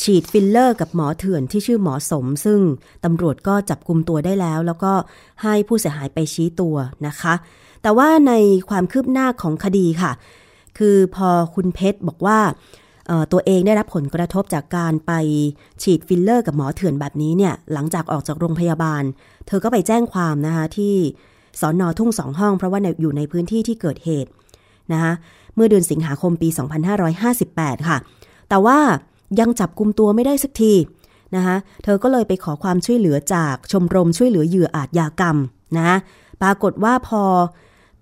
[0.02, 2.60] ฉีดฟิลเลอร์กับหมอเถื่อนที่ชื่อหมอสม ซึ่ง
[3.04, 4.92] ตำรวจก็จับกลุ่มตัวได้แล้ว แล้วก็
[5.42, 6.76] ให้ผู้เสียหายไปชี้ตัว
[7.06, 7.34] นะคะ
[7.82, 8.32] แต่ว่าใน
[8.70, 10.12] ความคืบหน้าของคดีค่ะ
[10.78, 12.38] คือพอคุณเพชรบอกว่า
[13.32, 15.12] ตัวเองได้รับผลกระทบจากการไป
[15.82, 19.02] ฉีดฟิลเลอร์กับหมอเถื่อนแบบนี้เนี่ยหลังจากออกจากโรงพยาบาล
[19.46, 20.94] เธอก็ไปแจ้งความนะคะที่
[21.60, 24.30] สอนอทุ่งสองห้อง เพราะว่าอยู่ในพื้นที่ที่เกิดเหตุ
[24.92, 25.12] นะคะ
[25.56, 26.48] เมื่อเดือนสิงหาคมปี
[27.18, 27.98] 2558 ค่ะ
[28.48, 28.78] แต่ว่า
[29.40, 30.72] ยังจับกลุ่มตัวไม่ได้สักที
[31.36, 35.36] นะคะเธอก็เลยไปขอความช่วยเหลือจากชมรมช่วยเหลือเหยื่ออาชญากรรม
[35.78, 35.96] นะ
[36.42, 37.22] ปรากฏว่าพอ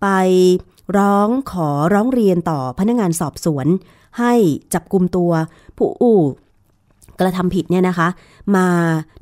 [0.02, 0.06] ไป
[0.98, 3.66] ร้องขอร้องเรียนต่อพนักงานสอบสวน
[4.18, 4.32] ให้
[4.74, 5.32] จับกลุ่มตัว
[5.76, 6.20] ผู้อู้
[7.20, 8.08] กระทำผิดเนี่ยนะคะ
[8.56, 8.66] มา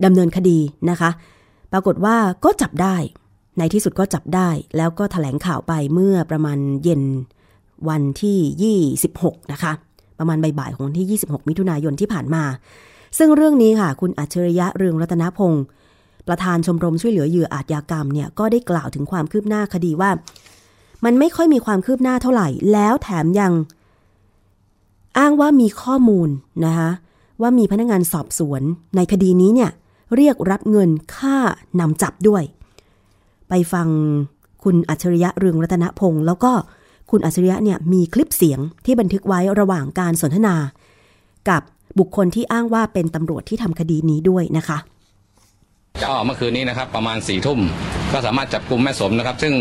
[0.04, 0.58] ดำเนินคดี
[0.90, 1.10] นะคะ
[1.72, 2.96] ปรากฏว่าก็จับได้
[3.58, 7.02] ในที่สุดก็จับได้ แล้วก็แถลงข่าวไปเมื่อประมาณเย็น
[7.88, 9.72] วันที่ 26 นะคะ
[10.18, 12.44] ประมาณบ่ายๆของวันที่ 26 มิถุนายนที่ผ่านมา
[13.18, 15.64] ซึ่งเรื่องนี้ค่ะ คุณอัจฉริยะเรืองรัตนพงศ์
[16.28, 20.10] ประธานชมรมช่วยเหลือเหยื่ออาชญากรรมเนี่ยก็ได้กล่าวถึงความคืบหน้าคดีว่า
[21.04, 23.52] มันไม่ค่อยมีความคืบหน้าเท่าไหร่ แล้วแถมยัง
[25.18, 26.28] อ้างว่ามีข้อมูล
[26.64, 26.90] นะคะ
[27.40, 28.62] ว่ามีพนักงานสอบสวน
[28.96, 29.70] ในคดีนี้เนี่ย
[30.16, 31.36] เรียกรับเงินค่า
[31.80, 32.42] นำจับด้วย
[33.48, 33.88] ไปฟัง
[34.64, 36.52] คุณอัจฉริยะเรืองรัตนพงศ์แล้วก็
[37.12, 40.56] คุณอัจฉริยะเนี่ยมีคลิปเสียงที่บันทึกไว้ระหว่างการสนทนา
[41.50, 41.62] กับ
[41.98, 44.78] บุคคลที่อ้างว่าเป็นตำรวจที่ทำคดีนี้ด้วยนะคะ
[46.02, 47.60] ก็เมื่อคืนนี้นะครับประมาณสี่ทุ่ม
[48.12, 49.54] ก็สามารถจับกลุ่มแม่สมนะครับ ซึ่ง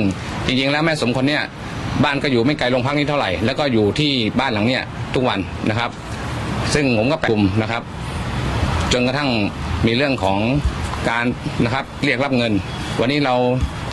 [0.46, 1.44] จริงๆแล้วแม่สมคนเนี้ย
[2.04, 4.84] บ้านก็อยู่ไม่ไกลโรงพักนี้เท่าไหร่ แล้วก็อยู่ที่บ้านหลังเนี้ย
[5.16, 5.92] ทุกวันนะครับ
[6.74, 7.84] ซึ่งผมก็ไปกลุ่มนะครับ
[8.94, 9.30] จนกระทั่ง
[9.88, 10.40] มีเรื่องของ
[11.10, 11.26] การ
[11.66, 12.54] นะครับเรียกรับเงิน
[13.00, 13.36] วันนี้เรา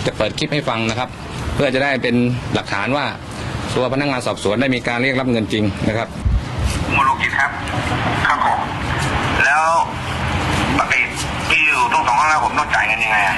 [0.07, 1.09] จะเปิดคลิปให้ฟังนะครับ
[1.55, 2.17] เพื่อจะได้เป็น
[2.55, 3.07] หลักฐานว่า
[3.77, 6.09] ตัวพนักงานสอบสวนได้มีการเรียกรับเงินจริงนะครับ
[6.93, 7.51] โมโลกิจครับ
[8.27, 8.59] ครับผม
[9.45, 9.67] แล้ว
[10.79, 11.01] ปกติ
[11.49, 13.37] พี่อยู่ตรงสองข้างแล้วผมต้องจ่ายเงินยังไงอะ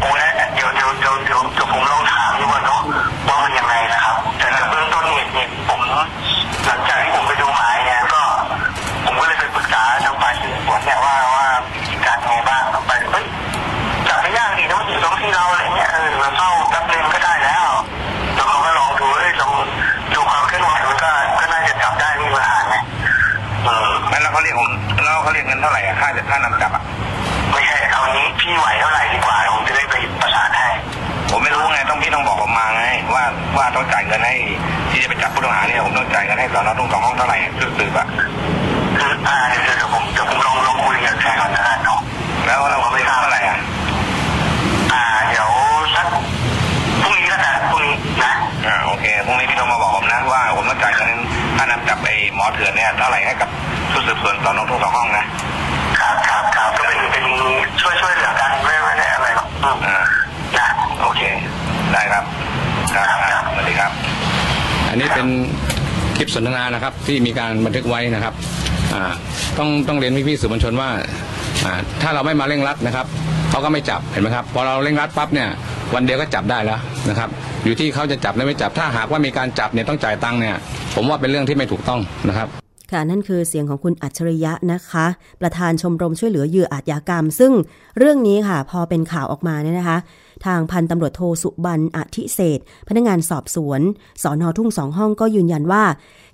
[0.00, 0.16] โอ้ย
[0.54, 2.80] เดี๋ยวเดี๋ยวเดี๋ยวเดี๋ยวเดี๋ยวผมลองถามดูก่อนเนาะ
[3.26, 5.80] ว่ามันยังไงนะครับ แต่แต่เบื้องต้นเนี่ยเนี่ยผม
[6.66, 7.32] หลังจากที่ผมไป
[26.26, 26.82] เท่าไหร่อะค่าค่านำจับอะ
[27.50, 30.68] ไม่ใช่เอานี้พี่ไหวเท่าไหร่ดีกว่าผมจะได้ไปประสานให้
[31.30, 33.24] ผมไม่รู้ไงต้องพี่ต้องบอกผมมาไงว่า
[33.56, 34.34] ว่าต้องจ่ายเงินให้
[34.90, 38.06] ที่จะไปจับผู้ต้องหาเนี่ยผมต้องจ่ายเงินให้สอนอทุ่งสองห้องเท่าไหร่สืบสืบอะ
[38.98, 42.00] คืออ่าเดี๋ยวเดี๋ยวผมเดี๋ยวผมลองลองคุยกับแฟนก่อนนะเนาะ
[42.46, 43.58] แล้วเราไม่ทราบเท่าไหร่อะ
[44.92, 45.48] อ่าเดี๋ยว
[45.94, 46.06] สัก
[47.02, 48.32] พรุ่งนี้แล้วกันพรุ่งนี้นะ
[48.66, 51.10] อ่าโอเคพรุ่งนี้พี่ต้องมาบอกผมนะว่าผมต้องจ่ายเงิน
[51.56, 53.48] ค่านำจับไอ้หมอเถื่อนเนี่ยเท่าไหร่ให้กับ
[53.92, 55.24] ชุดสืบสวนสอนอทุ่งสองห้องนะ
[57.80, 59.98] ช่วยช่วยเหลือกันไม่ไม่ได้อะไรหรอกอืมอ่า
[60.56, 60.66] นะ
[61.02, 61.20] โอเค
[61.92, 62.24] ได้ครับ
[62.94, 63.90] ครับครับสวัสดีครับ
[64.88, 65.28] อันนี้เป็น
[66.16, 68.34] คลิปสนทนานะครับ ที่มีการบันทึกไว้นะครับ
[68.94, 69.12] อ่า
[69.58, 70.88] ต้องต้องเรียนพี่ๆสื่อมวลชนว่า
[71.64, 73.06] อ่า ถ้าเราไม่มาเร่งรัดนะครับ
[73.50, 75.48] เขาก็ไม่จับเห็นไหมครับพอเราเร่งรัดปั๊บเนี่ย
[75.94, 77.28] วันเดียวก็จับได้แล้วนะครับ
[77.64, 80.56] อยู่ที่เขาจะจับหรือไม่จับถ้าหากว่ามีการจับเนี่ยต้องจ่ายตังค์เนี่ย
[80.94, 82.48] ผมว่าเป็นเรื่องที่ไม่ถูกต้องนะครับ
[82.92, 85.06] ค่ะนั่นคือเสียงของคุณอัจฉริยะนะคะ
[85.40, 87.52] ประธานชมรมช่วยเหลือเหยื่ออาชญากรรม ซึ่ง
[87.98, 89.98] เรื่องนี้ค่ะ พอเป็นข่าวออกมาเนี่ยนะคะ
[90.46, 93.80] ทางพันตำรวจโทสุบันอธิเศษพนักงานสอบสวน
[94.22, 95.84] สอนอทุ่งสองห้องก็ยืนยันว่า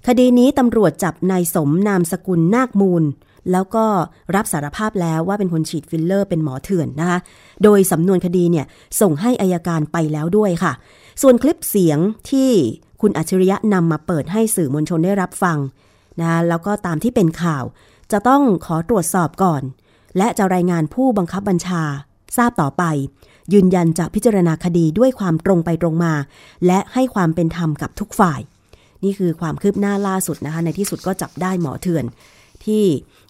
[0.07, 3.05] คดีนี้ตำรวจจับนายสมนามสกุลนาคมูล
[3.53, 3.87] แล้วก็
[4.35, 7.19] รับสารภาพแล้วว่าเป็นคนฉีดฟิลเลอร์เป็นหมอเถื่อนนะคะ
[7.65, 8.67] โดยสำนวนคดีเนี่ย
[9.01, 10.73] ส่งให้อายการไปแล้วด้วยค่ะ
[11.23, 11.99] ส่วนคลิปเสียง
[12.31, 12.51] ที่
[13.01, 15.59] คุณอัจฉริยะนำมาเปิดให้สื่อมวลชนได้รับฟัง
[16.21, 17.65] นะแล้วก็ตามที่เป็นข่าว
[18.13, 19.63] จะต้องขอตรวจสอบก่อน
[20.19, 21.83] และจะรายงานผู้บังคับบัญชา
[22.37, 22.85] ทราบต่อไป
[23.53, 26.15] ยืนยันจะพิจารณาคดีด้วยความตรงไปตรงมา
[26.67, 28.41] และให้ความเป็นธรรมกับทุกฝ่าย
[29.05, 32.05] นี่คือความคืบหน้าล่าสุดนะคะ ในที่สุดก็จับได้หมอเถื่อน
[32.65, 32.85] ที่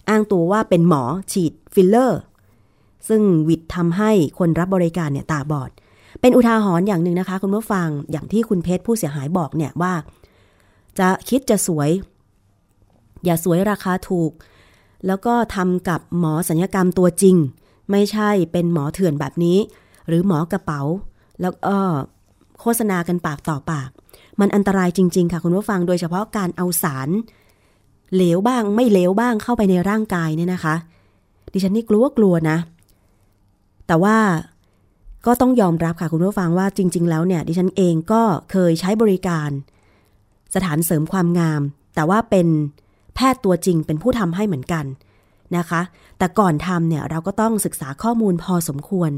[0.09, 2.21] อ้างตัวว่าเป็นหมอฉีดฟิลเลอร์
[3.09, 5.71] ซึ่งหวิดทำให้คนรับบริการเนี่ยตาบอด
[6.21, 9.93] เป็นอุทาหรณ์อย่างหนึ่งนะคะ คุณผู้ฟังอย่างที่คุณเพชรผู้เสียหายบอกเนี่ยว่า
[10.99, 11.91] จะคิดจะสวย
[13.25, 14.33] อย่าสวยราคาถูก
[15.07, 17.37] แล้วก็ทำกับหมอศัลยกรรมตัวจริง
[17.91, 19.59] ไม่ใช่เป็นหมอเถื่อนแบบนี้
[20.09, 20.83] หรือหมอกระเป๋า
[21.41, 21.77] แล้วก็
[22.61, 23.91] โฆษณากันปากต่อปาก
[24.41, 27.09] มันอันตรายจริง ๆ ค่ะคุณผู้ฟังโดยเฉพาะการเอาสาร
[28.15, 30.75] เหลวบ้างไม่เหลวบ้างเข้าไปในร่างกายเนี่ยนะคะ
[31.53, 32.59] ดิฉันนี่กลัวกลัวนะ
[33.87, 34.17] แต่ว่า
[35.27, 39.51] ก็ต้องยอมรับค่ะคุณผู้ฟังว่าจริง ๆ แล้วเนี่ยดิฉันเองก็เคยใช้บริการ
[40.55, 41.63] สถานเสริมความงาม
[41.95, 42.47] แต่ว่าเป็น
[43.21, 44.85] แพทย์ตัวจริงเป็นผู้ทำให้เหมือนกัน
[45.57, 45.81] นะคะ
[46.19, 49.11] แต่ก่อนทำเนี่ยเราก็ต้องศึกษาข้อมูลพอสมควร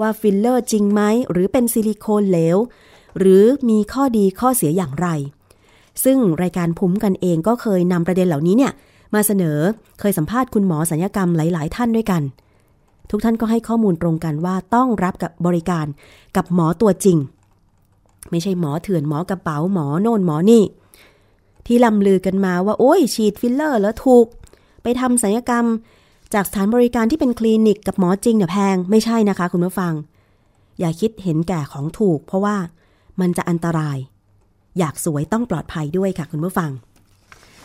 [0.00, 2.56] ว่าฟิลเลอร์จริงไหม หรือเป็นซิลิโคนเหลว
[3.18, 5.08] หรือมีข้อดีข้อเสียอย่างไร
[6.04, 8.72] ซึ่งรายการภูมิคุ้มกันเองก็เคยนำประเด็นเหล่านี้เนี่ย
[9.14, 9.58] มาเสนอ
[10.00, 12.22] เคยสัมภาษณ์คุณหมอศัลยกรรมหลาย ๆ ท่านด้วยกัน
[13.10, 15.86] ทุกท่านก็ให้ข้อมูลตรงกันว่าต้องรับกับบริการ
[16.36, 17.18] กับหมอตัวจริง
[18.30, 20.62] ไม่ใช่หมอเถื่อนหมอกระเป๋าหมอโน่นหมอนี่
[21.66, 24.26] ที่ร่ำลือกันมาว่า โอ้ยฉีดฟิลเลอร์แล้วถูก
[24.82, 25.66] ไปทำศัลยกรรม
[26.34, 29.92] จากสถานบริการที่เป็นคลินิกกับหมอจริงเนี่ยแพงไม่ใช่นะคะ คุณผู้ฟัง
[30.80, 32.56] อย่าคิดเห็นแก่ของถูก เพราะว่า
[33.20, 33.98] มันจะอันตราย
[34.78, 36.70] อยากสวยต้องปลอดภัยด้วยค่ะ คุณผู้ฟัง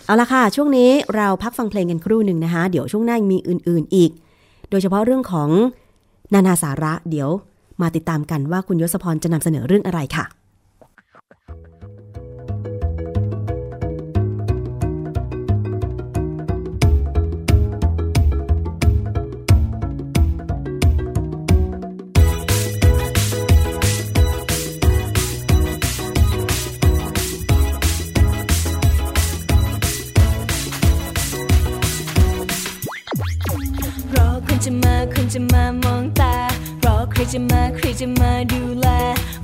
[0.06, 4.12] เอาละค่ะ ช่วงนี้เราพักฟังเพลงกันครู่หนึ่งนะคะ เดี๋ยวช่วงหน้ามีอื่น ๆ อีก
[4.70, 5.50] โดยเฉพาะเรื่องของ
[6.34, 7.30] นานาสาระ เดี๋ยว
[7.82, 10.26] มาติดตามกันว่าคุณยศพรจะนำเสนอเรื่องอะไรค่ะ
[37.34, 38.88] จะมาใครจะมาดูแล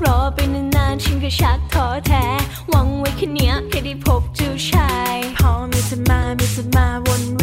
[0.03, 2.25] รอไปนานๆฉันก็ชักท้อแท้
[2.69, 7.41] หวังไว้แค่เนี้ยแค่ได้พบเจ้าชาย พอมีจะมามีจะมาวนเว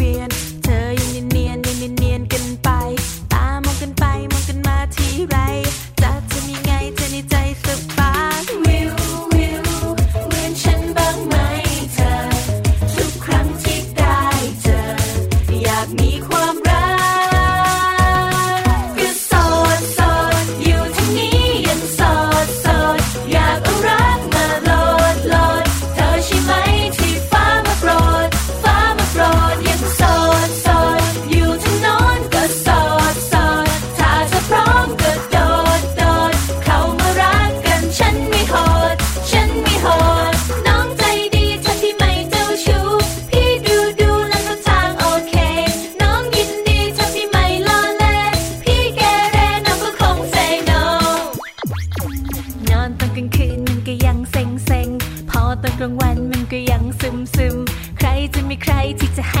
[56.99, 57.55] ซึมซึม
[57.99, 59.37] ใครจะมีใครที่จะให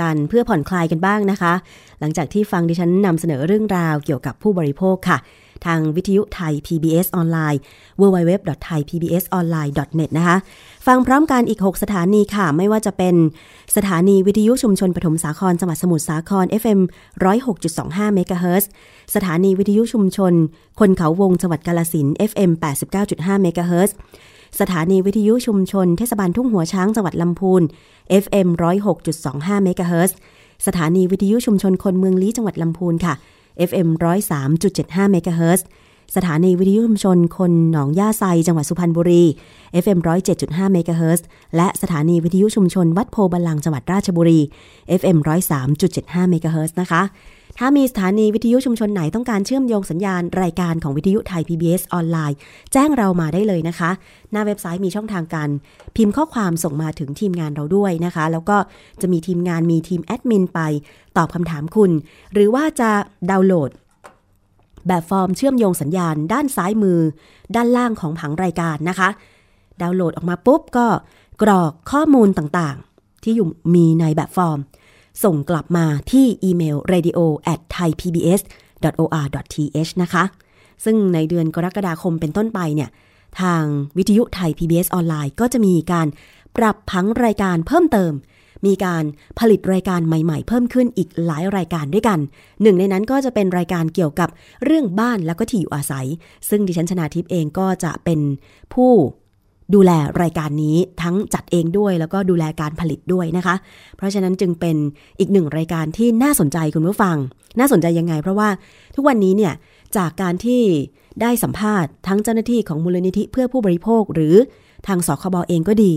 [0.00, 1.52] กันเพื่อผ่อนคลายกันบ้างนะคะ
[2.00, 5.18] หลังจากที่ฟังดิฉันนำเสนอเรื่องราวเกี่ยวกับผู้บริโภคค่ะ
[5.66, 7.60] ทางวิทยุไทย PBS ออนไลน์
[8.00, 10.36] www.thaipbsonline.net นะคะ
[10.86, 13.14] ฟังพร้อมกันอีก 6 สถานีค่ะ ไม่ว่าจะเป็น
[13.76, 16.80] สถานีวิทยุชุมชนปฐมสาครจังหวัดสมุทรสาคร FM
[17.48, 18.70] 106.25เมกะเฮิรตซ์
[19.14, 20.32] สถานีวิทยุชุมชน
[20.80, 22.50] คนเขาวงจังหวัดกาลสิน FM
[22.96, 23.96] 89.5เมกะเฮิรตซ์
[24.60, 27.62] สถานีวิทยุชุมชนเทศบาลทุ่งหัวช้างจังหวัดลำพูน
[28.24, 28.48] FM
[29.06, 30.16] 106.25เมกะเฮิรตซ์
[30.66, 33.14] สถานีวิทยุชุมชนคนเมืองลี้จังหวัดลำพูนค่ะ
[33.68, 33.88] FM
[34.50, 35.66] 103.75เมกะเฮิรตซ์
[36.16, 39.22] สถานีวิทยุชุมชนคนหนองหญ้าไซจังหวัดสุพรรณบุรี
[39.82, 39.98] FM
[40.36, 44.40] 107.5เมกะเฮิรตซ์และสถานีวิทยุชุมชนวัดโพธิ์บัลลังก์จังหวัดราชบุรี
[45.00, 45.18] FM
[45.74, 47.02] 103.75เมกะเฮิรตซ์นะคะ
[47.58, 52.36] ถ้ามีสถานีวิทยุชุมชนไหนต้องการเชื่อมโยงสัญญาณรายการของวิทยุไทย PBS ออนไลน์
[52.72, 53.90] แจ้งเรามาได้เลยนะคะ
[54.32, 55.48] หน้าเว็บไซต์มีช่องทางการ
[55.96, 58.56] พิมพ์ข้อความส่งมาถึงทีมงานเราด้วยนะคะ แล้วก็
[59.00, 60.60] จะมีทีมงานมีทีมแอดมินไป
[61.16, 61.90] ตอบคำถามคุณ
[62.32, 62.90] หรือว่าจะ
[63.30, 63.70] ดาวน์โหลด
[64.86, 66.98] แบบฟอร์มเชื่อมโยงสัญญาณ ด้านซ้ายมือ
[67.56, 69.08] ด้านล่างของผังรายการนะคะ
[69.82, 70.86] ดาวน์โหลดออกมาปุ๊บก็
[71.42, 74.58] กรอกข้อมูลต่างๆ ที่อยู่มีในแบบฟอร์ม
[75.22, 77.18] ส่งกลับมาที่อีเมล radio
[77.52, 78.42] at thaipbs
[79.00, 79.08] or
[79.54, 80.24] th นะคะ
[80.84, 82.90] ซึ่งในเดือนกรกฎาคมเป็นต้นไปเนี่ย
[83.40, 83.62] ทาง
[83.96, 86.08] วิทยุไทย PBS ออนไลน์ ก็จะมีการ
[86.56, 88.12] ปรับผังรายการเพิ่มเติม
[88.66, 89.04] มีการ
[89.38, 92.18] ผลิตรายการใหม่ๆ เพิ่มขึ้นอีกหลายรายการด้วยกัน
[92.62, 94.28] หนึ่งในนั้นก็จะเป็นรายการเกี่ยวกับ
[94.64, 96.06] เรื่องบ้านแล้วก็ที่อยู่อาศัย
[96.48, 98.20] ซึ่งดิฉันชนาทิพย์เองก็จะเป็น
[98.74, 98.92] ผู้
[99.74, 99.90] ดูแล
[100.22, 103.54] รายการนี้ทั้งจัดเองด้วย แล้วก็ดูแลการผลิตด้วยนะคะ
[103.96, 104.76] เพราะฉะนั้นจึงเป็น
[105.18, 107.16] อีกหนึ่งรายการที่น่าสนใจคุณผู้ฟัง
[107.58, 108.48] น่าสนใจยังไง เพราะว่า
[108.94, 109.52] ทุกวันนี้เนี่ย
[109.96, 110.62] จากการที่
[111.22, 114.34] ได้สัมภาษณ์ทั้งเจ้าหน้าที่ของมูลนิธิเพื่อผู้บริโภคหรือ
[114.86, 115.92] ทางสคบเองก็ดี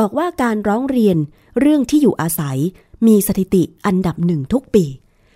[0.00, 1.16] บอกว่าการร้องเรียน
[1.60, 2.58] เรื่องที่อยู่อาศัย
[3.06, 4.84] มีสถิติอันดับหนึ่งทุกปี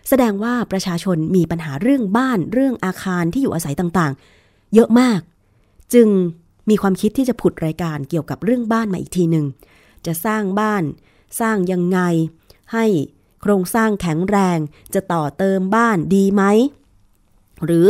[0.08, 5.20] แสดงว่าประชาชนมีปัญหาเรื่องบ้านเรื่องอาคารที่อยู่อาศัยต่างๆ เยอะมาก
[5.94, 6.08] จึง
[6.68, 9.46] มีความคิดที่จะผุดรายการเกี่ยวกับเรื่องบ้านมาอีกทีหนึ่ง
[10.06, 10.82] จะสร้างบ้าน
[11.40, 12.00] สร้างยังไง
[12.72, 12.86] ให้
[13.42, 14.58] โครงสร้างแข็งแรง
[14.94, 16.42] จะต่อเติมบ้านดีไหม
[17.64, 17.88] หรือ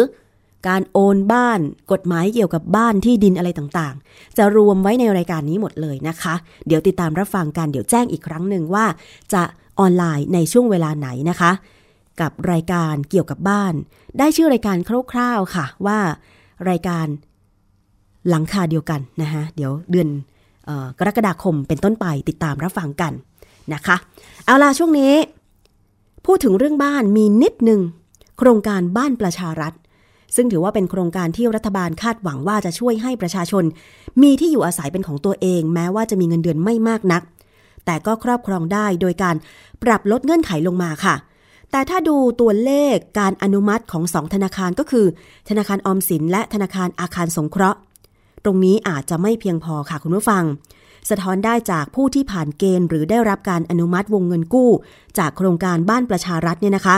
[0.68, 1.60] การโอนบ้าน
[1.92, 6.34] กฎหมายเกี่ยวกับบ้านที่ดินอะไรต่างๆ จะรวมไว้ในรายการนี้หมดเลยนะคะ
[6.66, 8.86] เดี๋ยวติดตามรับฟังกันเดี๋ยวแจ้งอีกครั้งหนึ่งว่า
[9.32, 9.42] จะ
[9.78, 11.52] ออนไลน์ในช่วงเวลาไหนนะคะ
[12.20, 13.74] กับรายการเกี่ยวกับบ้าน
[14.18, 14.76] ได้ชื่อรายการ
[15.12, 15.98] คร่าวๆค่ะว่า
[16.70, 17.06] รายการ
[18.28, 20.08] หลังคาเดียวกันนะคะเดี๋ยวเดือน
[20.68, 23.12] ออกรกฎาคมเป็นต้นไปติดตามรับฟังกัน
[23.74, 23.96] นะคะ
[24.44, 25.12] เอาล่ะช่วงนี้
[26.26, 27.80] พูดถึงเรื่องบ้านมีนิดหนึ่ง
[28.38, 29.72] โครงการบ้านประชารัฐ
[30.36, 33.64] ซึ่งถือว่าเป็นโครงการที่รัฐบาลคาดหวังว่าจะช่วยให้ประชาชน
[34.22, 37.22] มีที่อยู่อาศัยเป็นของตัวเอง แม้ว่าจะมีเงินเดือนไม่มากนัก
[37.86, 39.36] แต่ก็ครอบครองได้โดยการ
[39.82, 41.14] ปรับลดเงื่อนไขลงมาค่ะ
[41.70, 45.06] แต่ถ้าดูตัวเลขการอนุมัติของสองธนาคารก็คือ
[45.48, 47.78] ธนาคารออมสินและธนาคารอาคารสงเคราะห์
[48.44, 50.44] ตรงนี้อาจจะไม่เพียงพอค่ะคุณผู้ฟัง
[51.10, 54.70] สะท้อนได้จากผู้ที่ผ่านเกณฑ์ หรือได้รับการอนุมัติวงเงินกู้
[55.18, 56.96] จากโครงการบ้านประชารัฐเนี่ยนะคะ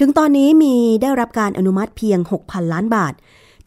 [0.00, 3.12] ถึงตอนนี้มีได้รับการอนุมัติเพียง 6,000 ล้านบาท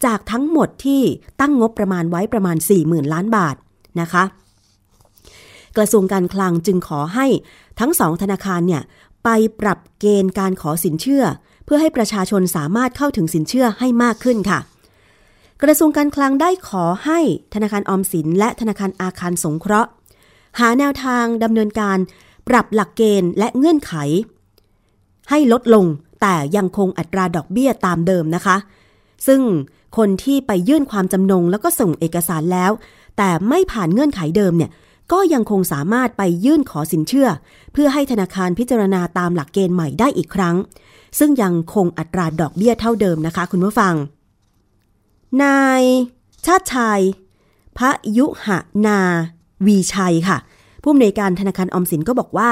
[0.04, 1.02] จากทั้งหมดที่
[1.40, 3.56] ตั้งงบประมาณไว้ประมาณ 40,000 ล้านบาท
[4.00, 4.22] นะคะ
[5.76, 7.26] กระทรวงการคลังจึงขอให้
[7.80, 8.82] ทั้งสองธนาคารเนี่ย
[9.24, 9.28] ไป
[9.60, 11.24] ปรับเกณฑ์การขอสินเชื่อ
[11.64, 14.58] เพื่อให้ประชาชนสามารถเข้าถึงสินเชื่อให้มากขึ้นค่ะ
[15.62, 17.20] กระทรวงการคลังได้ขอให้
[17.54, 19.90] ธนาคารออมสิน และธนาคารอาคารสงเคราะห์
[20.58, 21.98] หาแนวทางดำเนินการ
[22.48, 23.92] ปรับหลักเกณฑ์และเงื่อนไข
[25.30, 25.84] ให้ลดลง
[26.20, 28.56] แต่ยังคงอัตราดอกเบี้ยตามเดิมนะคะ
[29.26, 29.40] ซึ่ง
[29.96, 32.70] คนที่ไปยื่นความจำนงแล้วก็ส่งเอกสารแล้ว
[33.16, 34.70] แต่ไม่ผ่านเงื่อนไขเดิมเนี่ย
[35.12, 37.28] ก็ยังคงสามารถไปยื่นขอสินเชื่อ
[37.72, 40.56] เพื่อให้ธนาคารพิจารณาตามหลักเกณฑ์ใหม่ได้อีกครั้ง
[41.18, 43.94] ซึ่งยังคงอัตราดอกเบี้ยเท่าเดิมนะคะ คุณผู้ฟัง
[45.42, 45.82] นาย
[46.46, 47.00] ชาติชาย
[47.78, 48.48] พระยุห
[48.86, 49.00] นา
[49.66, 50.38] วีชัยค่ะ
[50.82, 52.50] ผู้อำนวยการธนาคารออมสินก็บอกว่า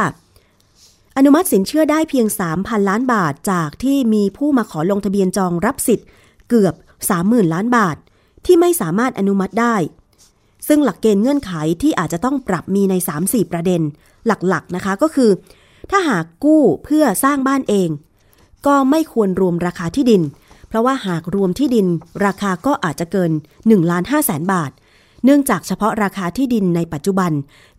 [1.17, 6.07] อนุมัติสินเชื่อได้เพียง 3,000 ล้านบาทจากที่มีผู้มาขอลงทะเบียนจองรับสิทธิ์
[6.49, 6.75] เกือบ
[7.15, 7.97] 30,000 ล้านบาท
[8.47, 9.77] ที่ไม่สามารถอนุมัติได้
[10.69, 13.83] ซึ่งหลักเกณฑ์เงื่อนไขที่อาจจะต้องปรับมีใน 3-4 ประเด็น
[14.27, 15.31] หลักๆนะคะก็คือ
[15.91, 17.89] ถ้าหากกู้เพื่อสร้างบ้านเอง
[18.67, 20.23] ก็ไม่ควรรวมราคาที่ดิน
[20.69, 21.87] เพราะว่าหากรวมที่ดิน
[22.27, 24.71] ราคาก็อาจจะเกิน1ล้าน5แสนบาท
[25.25, 27.33] เนื่องจากเฉพาะราคาที่ดินในปัจจุบัน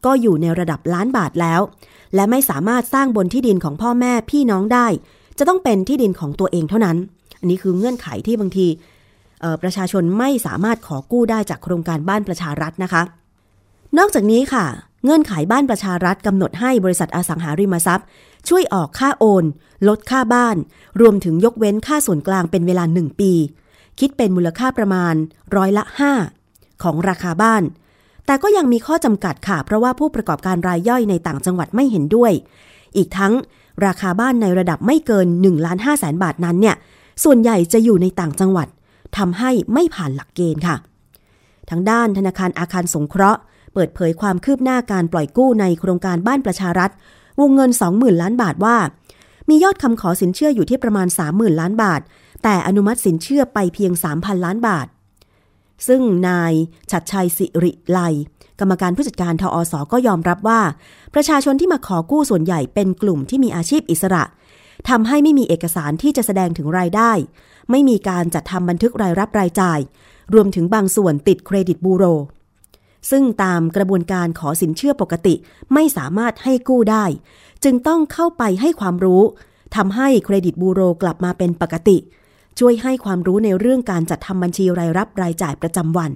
[0.06, 1.62] ก็อยู่ในระดับล้านบาทแล้ว
[2.15, 4.88] และไม่สามารถสร้างบนที่ดินของพ่อแม่พี่น้องได้
[5.38, 6.97] จะต้องเป็นที่ดินของตัวเองเท่านั้น
[7.39, 8.67] อันนี้คือเงื่อนไขที่บางที
[9.62, 13.02] ประชาชนไม่สามารถขอกู้ได้จากโครงการบ้านประชารัฐนะคะ
[13.97, 14.65] นอกจากนี้ค่ะ
[15.04, 18.08] เงื่อนไขบ้านประชารัฐกำหนดให้บริษัทอสังหาริมทรัพย์
[18.48, 19.46] ช่วยออกค่าโอน
[19.88, 20.56] ลดค่าบ้าน
[21.02, 23.32] รวมถึงยกเว้นค่าส่วนกลางเป็นเวลา 1 ปี
[24.00, 25.14] คิดเป็นมูลค่าประมาณ
[25.56, 25.84] ร้อยละ
[26.34, 27.64] 5 ของราคาบ้าน
[28.26, 32.32] แต่ก็ยังมีข้อจำกัดค่ะ เพราะว่าผู้ประกอบการรายย่อยในต่างจังหวัดไม่เห็นด้วย
[32.98, 33.34] อีกทั้ง
[33.86, 36.76] ราคาบ้านในระดับไม่เกิน1ล้าน5แสนบาทนั้นเนี่ย
[37.24, 38.68] ส่วนใหญ่จะอยู่ในต่างจังหวัด
[39.18, 40.76] ทำให้ไม่ผ่านหลักเกณฑ์ค่ะ
[41.70, 43.40] ทางด้านธนาคารอาคารสงเคราะห์
[43.80, 46.92] เปิดเผยความคืบหน้าการปล่อยกู้ในโครงการบ้านประชารัฐ
[47.40, 48.78] วงเงิน 20,000 ล้านบาทว่า
[49.50, 52.02] มียอดคำขอสินเชื่ออยู่ที่ประมาณ 30,000 ล้านบาท
[52.44, 54.88] แต่อนุมัติสินเชื่อไปเพียง 3,000 ล้านบาท
[55.88, 56.54] ซึ่งนาย
[56.92, 58.00] ชัดชัยสิริไล
[58.60, 60.62] กรรมการผู้จัดการทออสก็ยอมรับว่า
[61.13, 64.24] ประชาชนที่มาขอกู้ส่วนใหญ่เป็นกลุ่มที่มีอาชีพอิสระ
[64.90, 67.12] ทำให้ไม่มีเอกสารที่จะแสดงถึงรายได้
[67.72, 69.80] ไม่มีการจัดทำบันทึกรายรับรายจ่าย
[70.34, 72.06] รวมถึงบางส่วนติดเครดิตบูโร
[73.10, 75.36] ซึ่งตามกระบวนการขอสินเชื่อปกติ
[75.74, 77.06] ไม่สามารถให้กู้ได้
[77.63, 79.24] จึงต้องเข้าไปให้ความรู้
[79.76, 81.98] ทำให้เครดิตบูโรกลับมาเป็นปกติ
[82.60, 86.12] ช่วยให้ความรู้ในเรื่องการจัดทำบัญชีรายรับรายจ่ายประจำวัน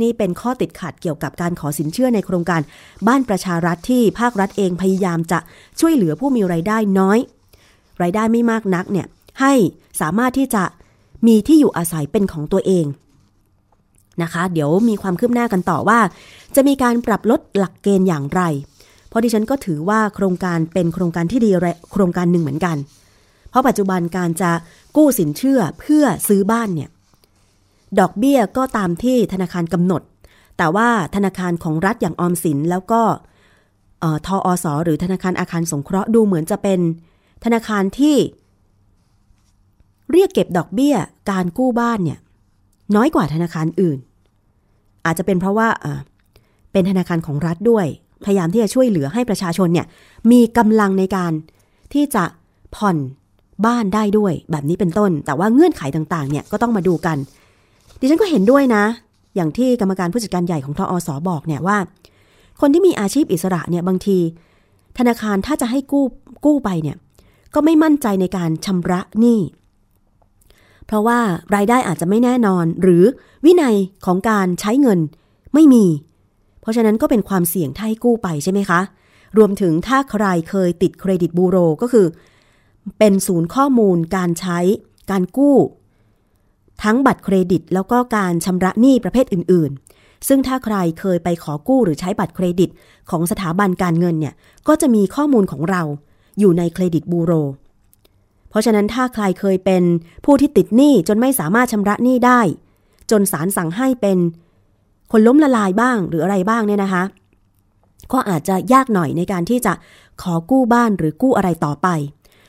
[0.00, 2.60] นี่เป็นข้อติดขัดเกี่ยวกับการขอสินเชื่อในโครงการ
[3.06, 5.38] บ้านประชารัฐที่ภาครัฐเองพยายามจะ
[5.80, 7.18] ช่วยเหลือผู้มีรายได้น้อย
[8.02, 9.06] รายได้ไม่มากนักเนี่ย
[9.40, 9.52] ให้
[10.00, 10.64] สามารถที่จะ
[11.26, 12.84] มีที่อยู่อาศัยเป็นของตัวเอง
[14.22, 15.98] นะคะ เดี๋ยวมีความคืบหน้ากันต่อว่า
[16.54, 18.42] จะมีการปรับลดหลักเกณฑ์อย่างไร
[19.08, 21.50] เพราะดิฉันก็ถือว่าโครงการเป็นโครงการที่ดี
[21.92, 22.76] โครงการหนึ่งเหมือนกัน
[23.50, 24.50] เพราะปัจจุบันการจะ
[24.96, 26.90] กู้สินเชื่อเพื่อซื้อบ้านเนี่ย
[28.00, 30.02] ดอกเบี้ยก็ตามที่ธนาคารกำหนด
[30.58, 33.02] แต่ว่าธนาคารของรัฐอย่างออมสินแล้วก็
[34.26, 36.80] ทออสหรือธนาคารอาคารสงเคราะห์ดูเหมือนจะเป็น
[37.44, 38.16] ธนาคารที่
[40.12, 40.96] เรียกเก็บดอกเบี้ย
[41.30, 42.18] การกู้บ้านเนี่ย
[42.96, 43.98] น้อยกว่าธนาคารอื่น
[45.08, 45.68] อาจจะเป็นเพราะว่า
[46.72, 47.86] เป็นธนาคารของรัฐด้วย
[48.24, 49.86] พยายามที่จะช่วยเหลือให้ประชาชนเนี่ย
[50.30, 51.32] มีกำลังในการ
[51.92, 52.24] ที่จะ
[52.76, 52.96] ผ่อน
[53.66, 57.16] บ้านได้ด้วยแบบนี้เป็นต้น แต่ว่าเงื่อนไขต่างๆเนี่ยก็ต้องมาดูกัน
[58.00, 58.84] ดิฉันก็เห็นด้วยนะ
[59.36, 61.78] อย่างที่กรรมการผู้จัดการใหญ่ของทออสอบอกเนี่ยว่า
[62.60, 64.18] คนที่มีอาชีพอิสระเนี่ยบางที
[64.98, 66.04] ธนาคารถ้าจะให้กู้
[66.44, 66.96] กู้ไปเนี่ย
[67.54, 69.38] ก็ไม่มั่นใจในการชำระหนี้
[70.88, 71.20] เพราะว่า
[71.54, 73.04] รายได้อาจจะไม่แน่นอน หรือ
[73.44, 73.76] วินัย
[74.06, 75.00] ของการใช้เงิน
[75.54, 75.84] ไม่มี
[76.60, 78.80] เพราะฉะนั้นก็เป็นความเสี่ยงถ้าให้กู้ไปใช่ไหมคะ
[79.38, 82.06] รวมถึงถ้าใครเคยติดเครดิตบูโรก็คือ
[82.98, 84.58] เป็นศูนย์ข้อมูลการใช้
[85.10, 85.56] การกู้
[86.82, 92.70] ทั้งบัตรเครดิตแล้วก็การชำระหนี้ประเภทอื่น ๆ ซึ่งถ้าใครเคยไปขอกู้หรือใช้บัตรเครดิต
[93.10, 94.34] ของสถาบันการเงินเนี่ย
[94.68, 95.82] ก็จะมีข้อมูลของเรา
[96.38, 97.32] อยู่ในเครดิตบูโร
[98.50, 99.82] เพราะฉะนั้นถ้าใครเคยเป็น
[100.24, 102.40] ผู้ที่ติดหนี้จนไม่สามารถชำระหนี้ได้
[103.10, 104.18] จนศาลสั่งให้เป็น
[105.12, 107.02] คนล้มละลายบ้างหรืออะไรบ้างเนี่ยนะคะ
[108.12, 109.72] ก็อาจจะยากหน่อยในการที่จะ
[110.22, 111.88] ขอกู้บ้านหรือกู้อะไรต่อไป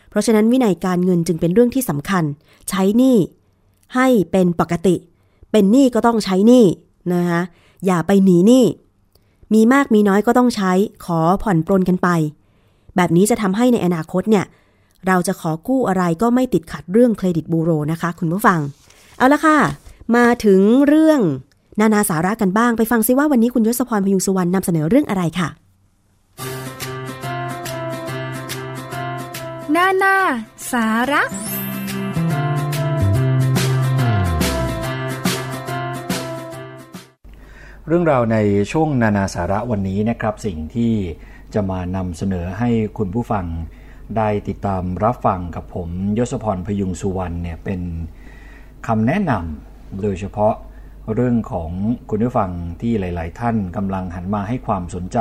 [0.09, 2.23] เพราะฉะนั้นวินัยการเงินจึงเป็นเรื่องที่สำคัญ
[2.69, 3.17] ใช้หนี้
[3.95, 4.95] ให้เป็นปกติ
[5.51, 6.65] เป็นหนี้ก็ต้องใช้หนี้
[7.13, 7.41] นะคะ
[7.85, 8.65] อย่าไปหนีหนี้
[9.53, 10.71] มีมากมีน้อยก็ต้องใช้
[11.05, 12.09] ขอผ่อนปลนกันไป
[12.95, 14.45] แบบนี้จะทำให้ในอนาคตเนี่ย
[15.07, 18.59] เราจะขอกู้อะไรก็ไม่ติดขัดเรื่องเครดิตบูโรนะคะ คุณผู้ฟัง
[19.17, 19.57] เอาละค่ะ
[20.15, 21.19] มาถึงเรื่อง
[21.79, 25.49] นานาสาระกันบ้างไปฟังซิว่าวันนี้คุณยศพรพยุงสุวรรณนำเสนอเรื่องอะไรค่ะ
[29.75, 30.15] นานา
[30.71, 31.23] สาระ
[37.87, 38.37] เรื่องราวใน
[38.71, 40.93] ช่วงนานาสาระวันนี้นะครับ สิ่งที่
[41.53, 43.45] จะมานำเสนอให้คุณผู้ฟัง
[44.17, 47.81] ได้ติดตามรับฟังกับผมยศพรพยุงสุวรรณเนี่ยเป็น
[48.87, 50.53] คำแนะนำโดยเฉพาะ
[51.13, 51.71] เรื่องของ
[52.09, 52.51] คุณผู้ฟัง
[52.81, 55.19] ที่หลาย ๆ ท่านกำลังหันมาให้ความสนใจ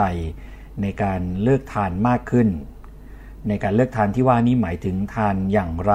[0.82, 2.48] ในการเลือกทานมากขึ้น
[3.48, 5.94] ในการเลือกทานที่ว่านี้หมายถึงทานอย่างไร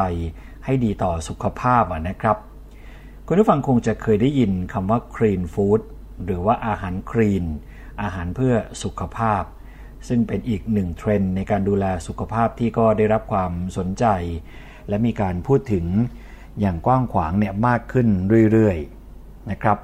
[0.66, 2.38] ให้ดีต่อสุขภาพนะครับ
[3.28, 5.82] คุณผู้ฟังคงจะเคยได้ยินคำว่า clean food
[6.26, 7.46] หรือว่าอาหารคลีน
[8.02, 9.44] อาหารเพื่อสุขภาพ
[10.08, 14.06] ซึ่งเป็นอีกหนึ่งเทรนด์ในการดูแลสุขภาพที่ก็ได้รับความสนใจ
[14.90, 15.86] และมีการพูดถึง
[16.60, 18.08] อย่างกว้างขวางเนี่ยมากขึ้น
[18.52, 19.78] เรื่อยๆนะครับ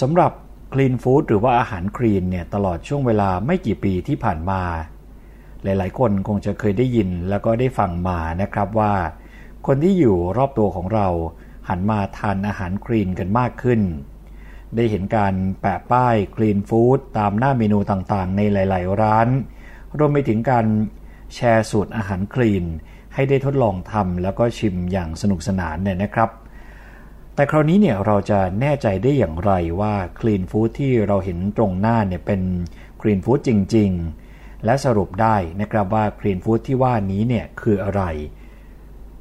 [0.00, 0.32] สำหรับ
[0.72, 4.62] คลีนฟู้ดหรือว่าอาหารคลีนเนี่ยตลอดช่วงเวลาไม่กี่ปีที่ผ่านมา
[5.62, 8.94] หลายๆ คนคงจะเคยได้ยินแล้วก็ได้ฟังมานะครับว่า
[9.66, 11.06] คนที่อยู่รอบตัวของเรา
[11.68, 13.80] หันมาทานอาหารคลีนกันมากขึ้น
[14.76, 19.28] ได้เห็นการแปะป้ายคลีนฟู้ดตามหน้าเมนูต่างๆ ในหลาย ๆ ร้าน
[19.98, 20.66] รวมไปถึงการ
[21.34, 22.64] แชร์สูตรอาหารคลีน
[23.14, 26.30] ให้ได้ทดลองทำแล้วก็ชิมอย่างสนุกสนานเนี่ยนะครับ
[27.34, 32.40] แต่คราวนี้เนี่ยเราจะแน่ใจได้อย่างไรว่าคลีนฟู้ดที่เราเห็นตรงหน้าเนี่ยเป็น
[33.00, 33.90] คลีนฟู้ดจริง
[34.26, 38.02] ๆ และสรุปได้นะครับว่าคลีนฟู้ดที่ว่านี้เนี่ยคืออะไร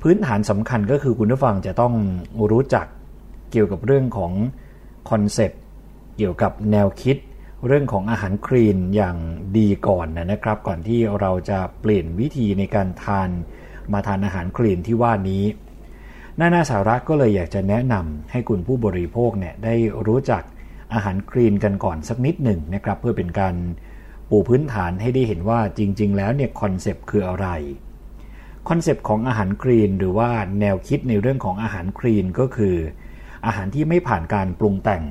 [0.02, 1.94] พื้นฐานสำคัญก็คือคุณผู้ฟังจะต้อง
[2.52, 2.86] รู้จัก
[3.52, 4.32] เกี่ยวกับเรื่องของ
[5.10, 5.60] คอนเซปต์
[6.18, 7.18] เกี่ยวกับแนวคิด
[7.68, 9.18] เรื่องของอาหารคลีนอย่าง
[9.58, 13.30] ดีก่อนนะครับ ก่อนที่เราจะเปลี่ยนวิธีในการทาน
[13.94, 15.44] มาทานอาหารคลีนที่ว่านี้
[16.40, 19.76] นานาสาระก็เลยอยากจะแนะนำให้คุณผู้บริโภคเนี่ยได้
[20.08, 20.44] รู้จัก
[20.94, 23.56] อาหารคลีนกันก่อนสักนิดหนึ่งนะครับ เพื่อเป็นการ
[24.30, 27.48] ปูพื้นฐานให้ได้เห็นว่าจริง ๆ แล้วเนี่ยคอนเซปต์คืออะไร
[28.70, 30.30] คอนเซปต์ของอาหารคลีนหรือว่า
[30.60, 32.76] แนวคิดในเรื่องของอาหารคลีนก็คือ
[33.46, 35.04] อาหารที่ไม่ผ่านการปรุงแต่ง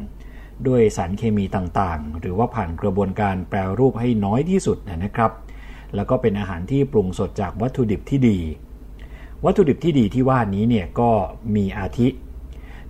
[0.67, 5.33] ด้วยสารเคมีต่างๆ หรือว่าผ่านกระบวนการแปรรูปให้น้อยที่สุดนะครับ
[5.95, 8.39] แล้วก็เป็นอาหารที่ปรุงสดจากวัตถุดิบที่ดี
[9.45, 11.11] วัตถุดิบที่ดีที่ว่านี้เนี่ยก็
[11.57, 12.09] มีอาทิ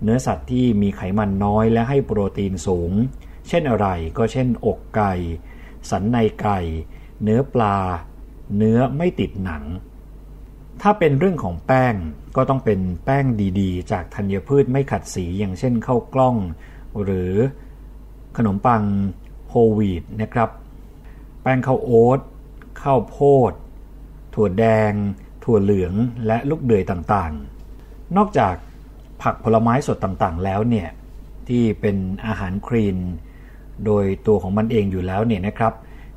[0.03, 2.93] เนื้อสัตว์ที่มีไขมันน้อยและให้โปรตีนสูง
[3.49, 3.86] เช่นอะไร
[4.18, 5.12] ก็เช่น อกไก่
[5.91, 6.59] สันในไก่
[7.22, 7.76] เนื้อปลา
[8.57, 9.64] เนื้อไม่ติดหนัง
[10.83, 11.95] ถ้าเป็นเรื่องของแป้ง
[12.37, 13.24] ก็ต้องเป็นแป้ง
[13.61, 16.37] ดีๆ จากธัญพืชไม่ขัดสีอย่างเช่นข้าวกล้อง
[17.03, 17.33] หรือ
[18.37, 18.83] ขนมปัง
[19.49, 20.51] โฮลวีตนะครับ
[21.43, 22.20] แป้งข้าวโอ๊ต
[22.83, 23.16] ข้าวโพ
[23.51, 23.53] ด
[24.35, 24.93] ถั่วแดง
[25.45, 25.95] ถั่วเหลือง
[26.26, 28.55] และลูกเดือยต่างๆ นอกจาก
[29.22, 30.89] ผักผลไม้สดต่างๆ แล้วเนี่ย
[31.49, 32.97] ที่เป็นอาหารคลีน
[33.85, 35.72] โดยตัวของมันเองอยู่แล้วเนี่ยนะครับ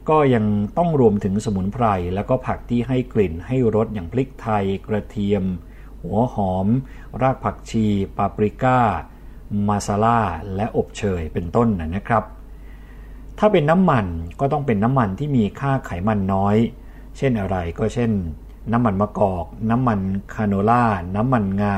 [0.09, 0.45] ก็ยัง
[0.77, 1.85] ต้องรวมถึงสมุนไพร
[2.15, 5.43] แล้วก็ผักที่ให้กลิ่นให้รสอย่างพริกไทย กระเทียม
[6.01, 6.67] หัวหอม
[7.21, 7.85] รากผักชี
[8.17, 8.79] ปาปริก้า
[9.67, 10.21] มาซาล่า
[10.55, 12.23] และอบเชยเป็นต้นนะครับ
[13.39, 14.05] ถ้าเป็นน้ำมัน
[14.39, 16.55] ก็ต้องเป็นน้ำมันที่มีค่าไขมันน้อย
[17.17, 18.11] เช่นอะไรก็เช่น
[18.71, 19.99] น้ำมันมะกอก น้ำมัน
[20.33, 20.83] คาโนล่า
[21.15, 21.77] น้ำมันงา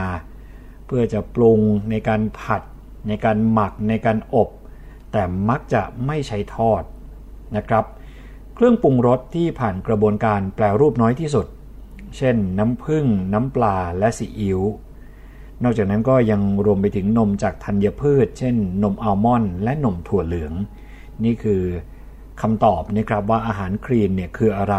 [0.85, 1.59] เพื่อจะปรุง
[1.89, 2.61] ในการผัด
[3.07, 4.49] ในการหมักในการอบ
[5.11, 6.83] แต่มักจะไม่ใช้ทอด
[7.55, 7.85] นะครับ
[8.55, 11.47] เครื่องปรุงรสที่ผ่านกระบวนการแปลรูปน้อยที่สุด
[12.17, 14.59] เช่น น้ำผึ้งน้ำปลาและซีอิ๊ว
[15.63, 20.53] นอกจากนั้นก็ยังรวมไปถึงนมจากธัญพืช เช่น นมอัลมอนด์และนมถั่วเหลือง
[21.23, 21.61] นี่คือ
[22.41, 24.75] คำตอบนะครับว่าอาหารคลีนเนี่ยคืออะไร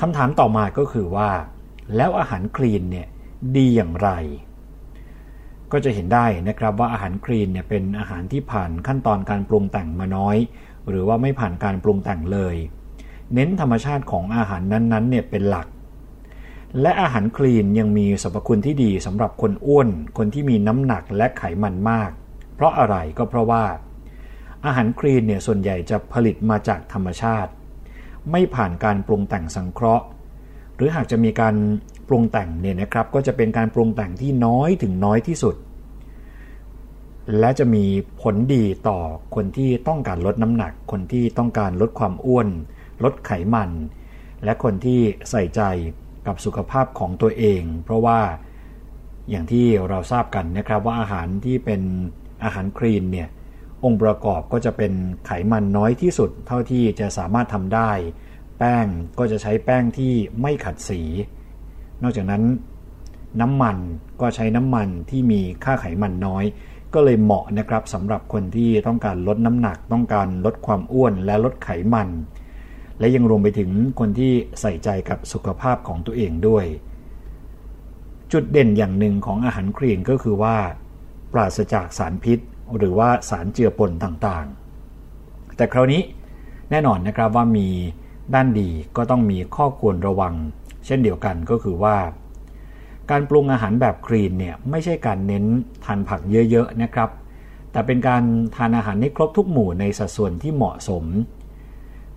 [0.00, 1.30] คำถามต่อมาก็คือว่า
[1.96, 3.06] แล้วอาหารคลีนเนี่ย
[3.56, 4.10] ดีอย่างไร
[5.72, 10.36] ก็จะเห็นได้นะครับว่าอาหารคลีนเนี่ยเป็นอาหารที่ผ่านขั้นตอนการปรุงแต่งมาน้อย
[10.88, 12.56] หรือว่าไม่ผ่านการปรุงแต่งเลย
[13.34, 15.66] เน้นธรรมชาติของอาหารนั้นๆเนี่ยเป็นหลัก
[16.80, 22.10] และอาหารคลีนยังมีสรรพคุณที่ดีสำหรับคนอ้วน คนที่มีน้ำหนักและไขมันมาก
[22.54, 23.64] เพราะอะไรก็เพราะว่า
[24.66, 27.50] อาหารคลีนเนี่ยส่วนใหญ่จะผลิตมาจากธรรมชาติ
[28.30, 30.04] ไม่ผ่านการปรุงแต่งสังเคราะห์
[30.76, 31.54] หรือหากจะมีการ
[32.08, 35.54] ปรุงแต่งเนี่ยนะครับก็จะเป็นการปรุงแต่งที่น้อยถึงน้อยที่สุด
[37.38, 37.84] และจะมี
[38.22, 38.98] ผลดีต่อ
[39.34, 42.48] คนที่ต้องการลดน้ำหนัก คนที่ต้องการลดความอ้วน
[43.04, 43.70] ลดไขมัน
[44.44, 45.00] และคนที่
[45.30, 45.60] ใส่ใจ
[46.26, 48.20] กับสุขภาพของตัวเอง เพราะว่า
[49.30, 51.82] อย่างที่เราทราบกันนะครับว่าอาหารที่เป็น
[52.44, 53.28] อาหารคลีนเนี่ย
[53.84, 54.92] องค์ประกอบก็จะเป็น
[55.26, 57.90] ไขมันน้อยที่สุด เท่าที่จะสามารถทำได้
[58.58, 58.86] แป้ง
[59.18, 60.12] ก็จะใช้แป้งที่
[60.42, 61.00] ไม่ขัดสี
[62.02, 62.42] นอกจากนั้น
[63.40, 63.76] น้ำมัน
[64.20, 66.44] ก็ใช้น้ำมันที่มีค่าไขมันน้อย
[66.94, 72.08] ก็เลยเหมาะนะครับสำหรับคนที่ต้องการลดน้ำหนัก ต้องการลดความอ้วนและลดไขมัน
[72.98, 76.64] และยังรวมไปถึงคนที่ใส่ใจกับสุขภาพของตัวเองด้วย
[78.32, 80.56] จุดเด่นอย่างหนึ่งของอาหารคลีนก็คือว่า
[81.32, 82.38] ปราศจากสารพิษ
[82.76, 86.02] หรือว่าสารเจือปนต่างๆ แต่คราวนี้
[86.70, 87.68] แน่นอนนะครับว่ามี
[88.34, 90.34] ด้านดีก็ต้องมีข้อควรระวัง
[90.86, 91.96] เช่นเดียวกันก็คือว่า
[93.10, 95.44] การปรุงอาหารแบบคลีนเนี่ยไม่ใช่การเน้น
[95.84, 97.10] ทานผักเยอะๆนะครับ
[97.72, 98.22] แต่เป็นการ
[98.56, 101.04] ทานอาหารให้ครบทุกหมู่ในสัดส่วนที่เหมาะสม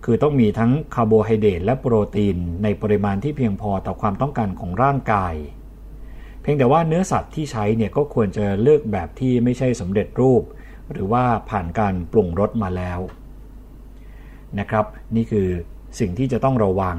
[0.04, 5.34] คือต้องมีทั้งคาร์โบไฮเดรตและโปรตีนในปริมาณที่เพียงพอต่อความต้องการของร่างกาย
[6.40, 10.42] เพียงแต่ว่าเนื้อสัตว์ที่ใช้เนี่ยก็ควรจะเลือกแบบที่ไม่ใช่สำเร็จรูป
[10.92, 13.00] หรือว่าผ่านการปรุงรสมาแล้ว
[14.58, 14.84] นะครับ
[15.16, 15.48] นี่คือ
[15.98, 16.98] สิ่งที่จะต้องระวัง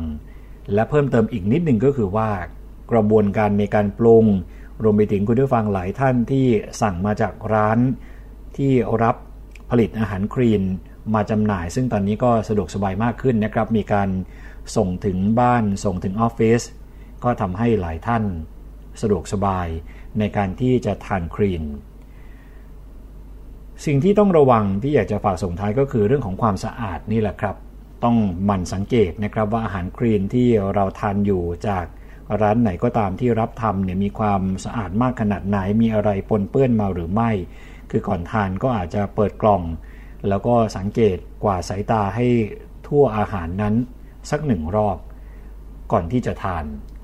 [0.73, 2.29] และเพิ่มเติมอีกนิดหนึ่งก็คือว่า
[2.91, 4.25] กระบวนการในการปรุง
[4.83, 6.45] รวมไปถึงคุณผู้ฟังหลายท่านที่
[6.81, 7.79] สั่งมาจากร้าน
[8.57, 8.71] ที่
[9.03, 9.15] รับ
[9.69, 10.61] ผลิตอาหารคลีน
[11.15, 14.09] มาจำหน่าย ซึ่งตอนนี้ก็สะดวกสบายมากขึ้นนะครับ มีการ
[14.75, 16.61] ส่งถึงบ้านส่งถึงออฟฟิศ
[17.23, 18.23] ก็ทำให้หลายท่าน
[19.01, 19.67] สะดวกสบาย
[20.19, 21.63] ในการที่จะทานคลีน
[23.86, 27.55] สิ่งที่ต้องระวังที่อยากจะฝากส่งท้ายก็คือเรื่องของความสะอาดนี่แหละครับ
[28.03, 31.86] ต้องหมั่นสังเกตนะครับว่าอาหารคลีนที่เราทานอยู่จาก
[32.41, 37.32] ร้านไหนก็ตามที่รับทำเนี่ยมีความสะอาดมากขนาดไหนมีอะไรปนเปื้อนมาหรือไม่
[37.91, 39.61] คือก่อนทานก็อาจจะเปิดกล่อง
[40.28, 42.28] แล้วก็สังเกตกว่าสายตาให้
[42.88, 43.76] ทั่วอาหารนั้น
[44.30, 44.97] สักหนึ่งรอบ
[45.91, 46.63] ก่อนที่จะทาน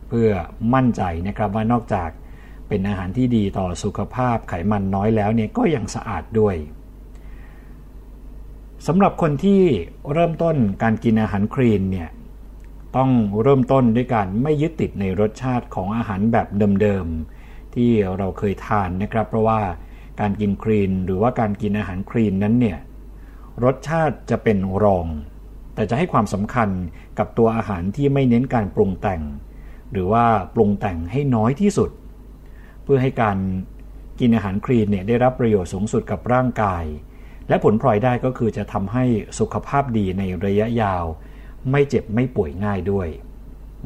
[0.10, 0.30] เพื่อ
[0.74, 2.10] มั่นใจนะครับว่านอกจาก
[2.68, 6.56] เป็นอาหารที่ดีต่อสุขภาพไขมันน้อยแล้วเนี่ยก็ยังสะอาดด้วย
[8.88, 9.62] สำหรับคนที่
[10.14, 12.10] เริ่มต้นการกินอาหารคลีนเนี่ย
[12.96, 13.12] ต้อง
[13.42, 16.48] เริ่มต้นด้วยการไม่ยึดติดในรสชาติของอาหารแบบ
[16.82, 19.62] เดิมๆที่เราเคยทานนะครับ เพราะว่า
[20.20, 22.80] การกินคลีนหรือว่าการกินอาหารคลีนนั้นเนี่ย
[23.64, 25.08] รสชาติจะเป็นรอง
[25.76, 26.70] แต่จะให้ความสำคัญ
[27.20, 29.22] กับตัวอาหารที่ไม่เน้นการปรุงแต่ง
[29.92, 30.26] หรือว่า
[30.56, 31.90] ปรุงแต่งให้น้อยที่สุด
[32.84, 33.38] เพื่อให้การ
[34.20, 36.84] กินอาหารคลีนเนี่ยได้รับประโยชน์สูงสุดกับร่างกาย
[37.48, 39.04] และผลพลอยได้ก็คือจะทำให้
[39.40, 41.04] สุขภาพดีในระยะยาว
[41.72, 43.08] ไม่เจ็บไม่ป่วยง่ายด้วย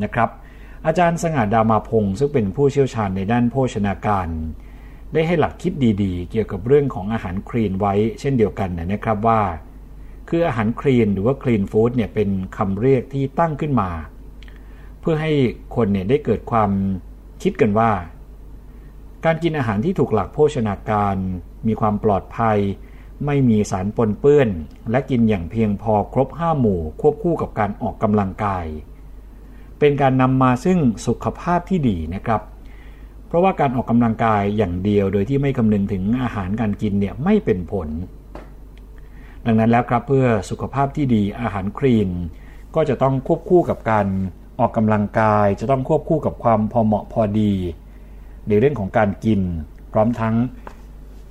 [0.04, 0.30] นะครับ
[0.86, 4.28] อาจารย์สง่าดามาพงศ์ซึ่งเป็นผู้เชี่ยวชาญในด้านโภชนาการ
[5.14, 5.74] ได้ให้หลักคิด
[6.04, 9.42] ดีๆ เกี่ยวกับเรื่องของอาหารคลีนไว้เช่นเดียวกันนะครับว่า
[10.30, 13.90] คืออาหารคลีนหรือว่าคลีนฟู้ดเนี่ยเป็นคำเรียกที่ตั้งขึ้นมา
[15.00, 15.32] เพื่อให้
[15.76, 16.72] คนเนี่ยได้เกิดความ
[17.44, 17.92] คิดกันว่า
[19.26, 21.16] การกินอาหารที่ถูกหลักโภชนาการ
[21.68, 22.58] มีความปลอดภัย
[23.26, 24.50] ไม่มีสารปนเปื้อน
[24.92, 28.66] และกินอย่างเพียงพอครบห้าหมู่ควบคู่กับการออกกำลังกาย
[29.80, 32.42] เป็นการนำมาซึ่งสุขภาพที่ดีนะครับ
[33.28, 37.88] เพราะว่าการออกกำลังกายอย่างเดียวโดยที่ไม่คำนึงถึงอาหารการกินเนี่ยไม่เป็นผล
[39.46, 42.10] ดังนั้นแล้วครับเพื่อสุขภาพที่ดีอาหารคลีน
[42.76, 44.08] ก็จะต้องควบคู่กับการ
[44.60, 47.54] ออกกำลังกาย จะต้องควบคู่กับความพอเหมาะพอดี
[48.48, 49.42] ในเรื่องของการกิน
[49.94, 50.36] พร้อมทั้ง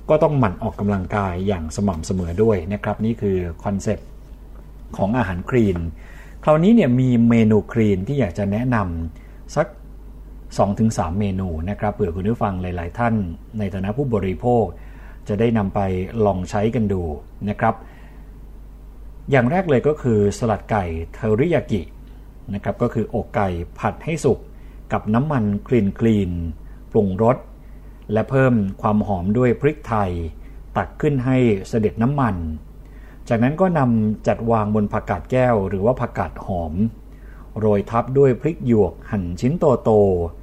[0.09, 4.07] ก็ต้องหมั่นออกกำลังกายอย่างสม่ำเสมอด้วยนะครับ นี่คือคอนเซปต์
[4.97, 5.77] ของอาหารคลีน
[6.43, 9.67] คราวนี้เนี่ยมีเมนูคลีนที่อยากจะแนะนำสัก
[10.43, 13.13] 2-3 เมนูนะครับเผื่อคุณผู้ฟังหลาย ๆ ท่าน
[13.59, 14.63] ในฐานะผู้บริโภค
[15.27, 15.79] จะได้นำไป
[16.25, 17.03] ลองใช้กันดู
[17.49, 17.75] นะครับ
[19.31, 21.81] อย่างแรกเลยก็คือสลัดไก่เทอริยากิ
[22.53, 23.49] นะครับก็คืออกไก่
[23.79, 24.39] ผัดให้สุก
[24.93, 26.31] กับน้ำมันคลีนคลีน
[26.91, 27.37] ปรุงรส
[28.13, 30.11] และเพิ่มความหอมด้วยพริกไทย
[30.77, 31.37] ตักขึ้นให้
[31.69, 32.35] เสด็จน้ำมัน
[33.29, 36.73] จากนั้นก็นำจัดวางบนผักกาดแก้วหรือว่าผักกาดหอม
[37.59, 39.53] โรยทับด้วยพริกหยวกหั่นชิ้น
[39.83, 39.91] โต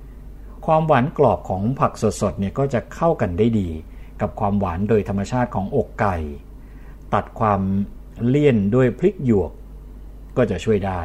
[0.08, 3.68] ๆความหวานกรอบของผักสดๆเนี่ยก็จะเข้ากันได้ดี
[4.20, 6.16] กับความหวานโดยธรรมชาติของอกไก่
[7.14, 7.60] ตัดความ
[8.26, 9.52] เลี่ยนด้วยพริกหยวก
[10.36, 11.00] ก็จะช่วยได้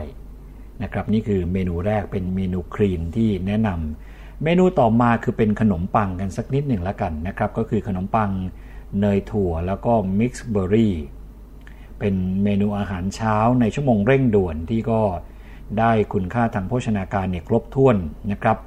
[0.84, 4.07] นะครับนี่คือเมนูแรกเป็นเมนูครีนที่แนะนำ
[4.44, 8.30] เมนูต่อมาคือเป็นขนมปังกันสักนิดหนึ่งละกันนะครับ ก็คือขนมปัง
[9.00, 10.96] เนยถั่วแล้วก็ mixed berry
[12.00, 15.02] เป็นเมนูอาหารเช้าในชั่วโมงเร่งด่วนที่ก็
[15.80, 17.96] ได้คุณค่าทางโภชนาการเนี่ยครบถ้วน
[18.32, 18.58] นะครับ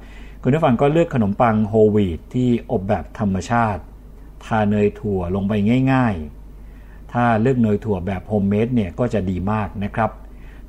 [0.41, 3.81] คุณผู้ฟังก็เลือกขนมปังโฮลวีตที่อบแบบธรรมชาติ
[4.45, 5.53] ทาเนยถั่วลงไป
[5.91, 10.11] ง่ายๆ ถ้าเลือกเนยถั่วแบบโฮมเมดเนี่ยก็จะดีมากนะครับ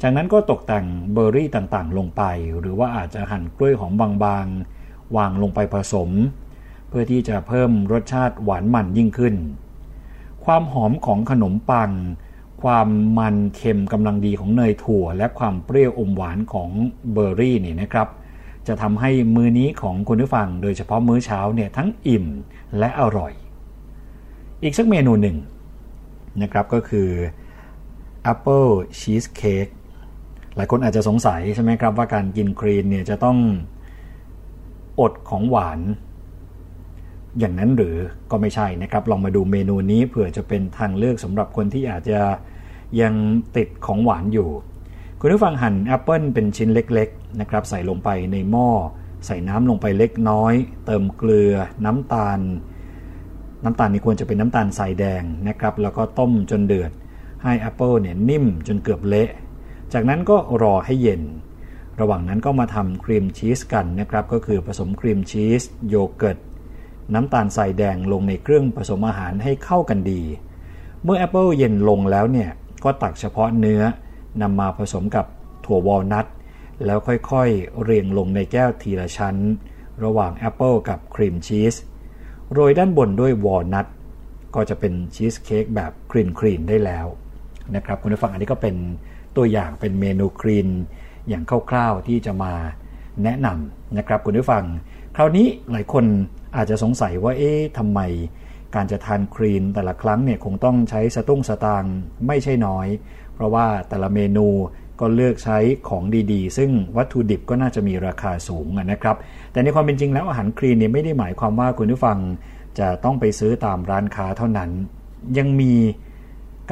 [0.02, 2.22] จากนั้นก็ตกแต่งเบอร์รี่ต่างๆ ลงไป
[2.60, 3.92] หรือว่าอาจจะหั่นกล้วยหอม
[4.24, 4.81] บางๆ
[5.16, 6.10] วางลงไปผสม
[6.88, 9.34] เพื่อที่จะเพิ่มรสชาติหวานมันยิ่งขึ้น
[10.44, 11.90] ความหอมของขนมปัง
[12.62, 12.88] ความ
[13.18, 16.70] มันเค็มกำลังดีของเนยถั่ว และความเปรี้ยวอมหวานของ
[17.12, 18.08] เบอร์รี่นี่นะครับ
[18.66, 22.26] จะทำให้มื้อนี้ของคุณผู้ฟัง โดยเฉพาะมื้อเช้าเนี่ยทั้งอิ่ม
[22.78, 23.32] และอร่อย
[24.62, 25.36] อีกสักเมนูหนึ่ง
[26.42, 27.08] นะครับก็คือ
[28.32, 29.72] Apple Cheesecake
[30.56, 33.38] หลายคนอาจจะสงสัยใช่ไหมครับว่าการกินคลีนเนี่ยจะต้อง
[35.00, 35.80] อดของหวาน
[37.38, 37.96] อย่างนั้นหรือ
[38.30, 42.20] ก็ไม่ใช่นะครับ ลองมาดูเมนูนี้เผื่อจะเป็นทางเลือกสำหรับคนที่อาจจะ
[43.00, 43.14] ยัง
[43.56, 44.48] ติดของหวานอยู่
[45.20, 48.68] คุณผู้ฟังหั่นแอปเปิลเป็นชิ้นเล็กๆนะครับใส่ลงไปในหม้อ
[49.26, 50.54] ใส่น้ำลงไปเล็กน้อย
[50.86, 51.52] เติมเกลือ
[51.84, 52.40] น้ำตาล
[53.64, 56.90] น้ำตาลนี่ควรจะเป็นน้ำตาลทรายแดงนะครับ แล้วก็ต้มจนเดือด
[57.42, 59.30] ให้แอปเปิลเนี่ยนิ่มจนเกือบเละ
[59.92, 61.22] จากนั้นก็รอให้เย็น
[62.02, 66.38] ระหว่างนั้นก็มาทำครีมชีสกันนะครับ ก็คือผสมครีมชีสโยเกิร์ต
[67.14, 70.22] น้ำตาลทรายแดงลงในเครื่องผสมอาหารให้เข้ากันดี
[71.02, 72.50] เมื่อแอปเปิลเย็นลงแล้วเนี่ย
[72.84, 73.82] ก็ตักเฉพาะเนื้อ
[74.42, 75.26] นำมาผสมกับ
[75.64, 76.26] ถั่ววอลนัท
[76.84, 79.36] แล้วค่อยๆ เรียงลงในแก้วทีละชั้น
[80.04, 81.74] ระหว่างแอปเปิลกับครีมชีส
[82.52, 83.86] โรยด้านบนด้วยวอลนัท
[84.54, 87.06] ก็จะเป็นชีสเค้กแบบคลีนคลีนได้แล้ว
[87.74, 88.76] นะครับคุณผู้ฟังอันนี้ก็เป็น
[89.36, 90.68] ตัวอย่างเป็นเมนูคลีน
[91.28, 92.52] อย่างคร่าวๆที่จะมา
[93.24, 94.64] แนะนำนะครับคุณผู้ฟัง
[95.16, 96.04] คราวนี้หลายคน
[96.56, 98.00] อาจจะสงสัยว่าเอ๊ะทำไม
[98.74, 101.94] การจะทานคลีนแต่ละครั้งเนี่ยคงต้องใช้สตุ้งสตางค์
[102.26, 102.86] ไม่ใช่น้อย
[103.34, 104.48] เพราะว่าแต่ละเมนู
[105.00, 105.58] ก็เลือกใช้
[105.88, 106.02] ของ
[106.32, 109.16] ดีๆ ซึ่งวัตถุดิบก็น่าจะมีราคาสูงนะครับ
[109.52, 112.18] แต่ในความเป็นจริงแล้วอาหารคลีนเนี่ยไม่ได้หมายความว่าคุณผู้ฟัง
[112.78, 114.70] จะต้องไปซื้อตามร้านค้าเท่านั้น
[115.38, 115.74] ยังมี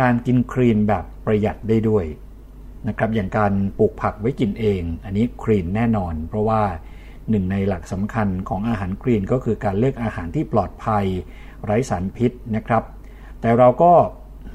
[0.00, 2.04] การกินคลีนแบบประหยัดได้ด้วย
[2.88, 6.62] นะครับ อย่างการปลูกผักไว้กินเอง อันนี้ครีนแน่นอน เพราะว่า
[7.30, 11.04] หนึ่งในหลักสำคัญของอาหารครีนก็คือการเลือกอาหารที่ปลอดภัย
[11.64, 12.84] ไร้สารพิษนะครับ
[13.40, 13.92] แต่เราก็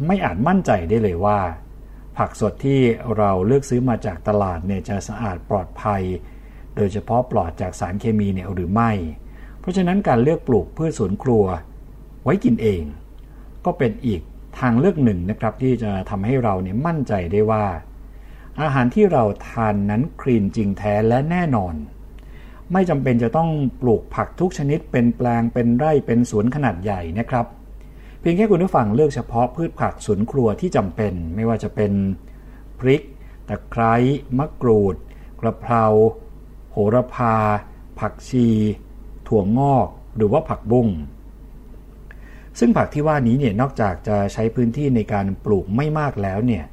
[0.07, 1.39] ไม่อาจมั่นใจได้เลยว่า
[2.17, 2.79] ผักสดที่
[3.17, 6.01] เราเลือกซื้อมาจากตลาดเนี่ยจะสะอาดปลอดภัย
[6.75, 8.91] โดยเฉพาะปลอดจากสารเคมีเนี่ยหรือไม่
[9.59, 11.43] เพราะฉะนั้นการเลือกปลูกพืชสวนครัว
[12.23, 12.83] ไว้กินเอง
[13.65, 14.21] ก็เป็นอีก
[14.59, 17.65] ทางเลือกหนึ่งนะครับที่จะทำให้เราเนี่ยมั่นใจได้ว่า
[18.61, 21.75] อาหารที่เราทานนั้นคลีนจริงแท้และแน่นอน
[22.73, 23.49] ไม่จำเป็นจะต้อง
[23.81, 27.45] ปลูกผักทุกชนิดเป็นแปลงเป็นไร่เป็นสวนขนาดใหญ่นะครับ
[28.19, 31.91] เพียงแค่คุณผู้ฟังเลือกเฉพาะพืชผักสวนครัวที่จำเป็น ไม่ว่าจะเป็น
[32.79, 33.01] พริก
[33.49, 33.93] ตะไคร้
[34.37, 34.95] มะกรูด
[35.41, 35.85] กระเพรา
[36.71, 37.35] โหระพา
[37.99, 38.47] ผักชี
[39.27, 39.87] ถั่วงอก
[40.17, 40.87] หรือว่าผักบุ้ง
[42.59, 46.63] ซึ่งผักที่ว่านี้เนี่ยนอกจากจะใช้พื้นที่ในการปลูกไม่มากแล้วเนี่ย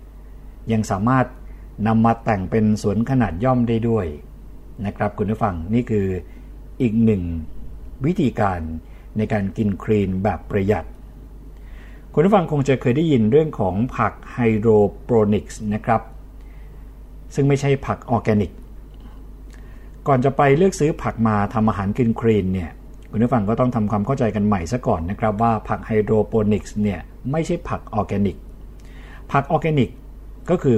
[0.73, 1.27] ยังสามารถ
[1.87, 4.07] นำมาแต่งเป็นสวนขนาดย่อมได้ด้วย
[4.87, 6.07] นะครับคุณผู้ฟังนี่คือ
[6.81, 7.23] อีกหนึ่ง
[8.07, 8.61] วิธีการ
[9.17, 10.85] ในการกินคลีนแบบประหยัด
[12.13, 14.71] คุณผู้ฟังคงจะเคยได้ยินเรื่องของผักไฮโดร
[15.05, 16.03] โปนิกส์นะครับ
[17.35, 18.51] ซึ่งไม่ใช่ผักออร์แกนิก
[20.07, 22.71] ก่อนจะไปเลือกซื้อผักมาทำอาหารกินคลีนเนี่ย
[23.11, 27.01] คุณผู้ฟังก็ต้องทำความเข้าใจกันใหม่ซะก่อนนะครับว่าผักไฮโดรโปนิกส์เนี่ย
[27.31, 28.37] ไม่ใช่ผักออร์แกนิก
[29.33, 29.91] ผักออร์แกนิก
[30.51, 30.77] ก็คือ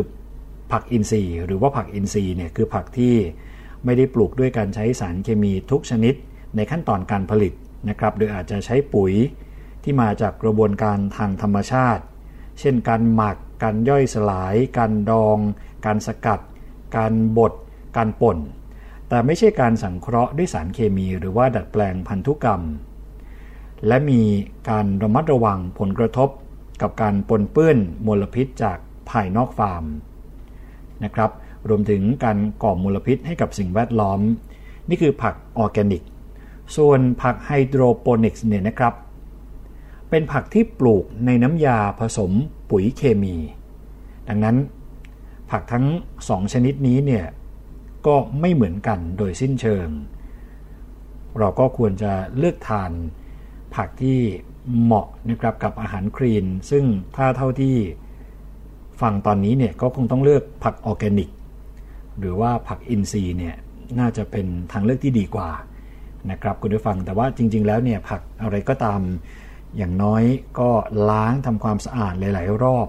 [0.73, 3.15] ผักอินทรีย์ หรือว่าผักอินทรีย์เนี่ยคือผักที่
[3.85, 6.15] ไม่ได้ปลูกด้วยการใช้สารเคมีทุกชนิด
[6.57, 7.53] ในขั้นตอนการผลิต
[7.89, 9.13] นะครับ โดยอาจจะใช้ปุ๋ย
[9.83, 12.03] ที่มาจากกระบวนการทางธรรมชาติ
[12.61, 15.39] เช่นการหมัก การย่อยสลาย การดอง
[15.87, 16.41] การสกัด
[16.97, 17.53] การบด
[17.97, 18.39] การป่น
[19.09, 22.63] แต่ไม่ใช่การสังเคราะห์ด้วยสารเคมีหรือว่าดัดแปลงพันธุกรรม
[23.87, 24.23] และมี
[24.71, 26.29] การระมัดระวังผลกระทบ
[26.83, 28.79] กับการปนเปื้อนมลพิษจาก
[29.11, 29.85] ภายนอกฟาร์ม
[31.05, 31.31] นะครับ
[31.69, 34.21] รวมถึงการก่อมลพิษให้กับสิ่งแวดล้อม
[34.89, 36.03] นี่คือผักออร์แกนิก
[36.77, 38.95] ส่วนผักไฮโดรโปนิกส์เนี่ยนะครับ
[40.11, 42.33] เป็นผักที่ปลูกในน้ำยาผสม
[42.71, 43.37] ปุ๋ยเคมี
[44.29, 44.57] ดังนั้น
[45.51, 45.87] ผักทั้ง
[46.29, 47.25] สองชนิดนี้เนี่ย
[48.07, 49.89] ก็ไม่เหมือนกันโดยสิ้นเชิง
[51.39, 52.91] เราก็ควรจะเลือกทาน
[53.75, 54.19] ผักที่
[54.81, 56.85] เหมาะนะครับกับอาหารคลีน ซึ่ง
[57.17, 57.77] ถ้าเท่าที่
[59.01, 61.31] ฟังตอนนี้เนี่ยก็คงต้องเลือกผักออร์แกนิก
[62.19, 63.55] หรือว่าผักอินทรีย์เนี่ย
[63.99, 65.51] น่าจะเป็นทางเลือกที่ดีกว่า
[66.31, 69.01] นะครับคุณผู้ฟังแต่ว่าจริง ๆ แล้วเนี่ยผักอะไรก็ตาม
[69.77, 70.23] อย่างน้อย
[70.61, 70.71] ก็
[71.11, 72.89] ล้างทำความสะอาดหลาย ๆ รอบ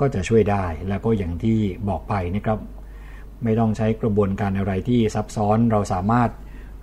[0.00, 1.58] ก็จะช่วยได้แล้วก็อย่างที่
[1.88, 2.58] บอกไปนะครับ
[3.44, 6.30] ไม่ต้องใช้กระบวนการอะไรที่ซับซ้อนเราสามารถ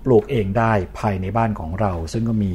[0.05, 2.53] ปลูกเองได้ภายในบ้านของเรา ซึ่งก็มี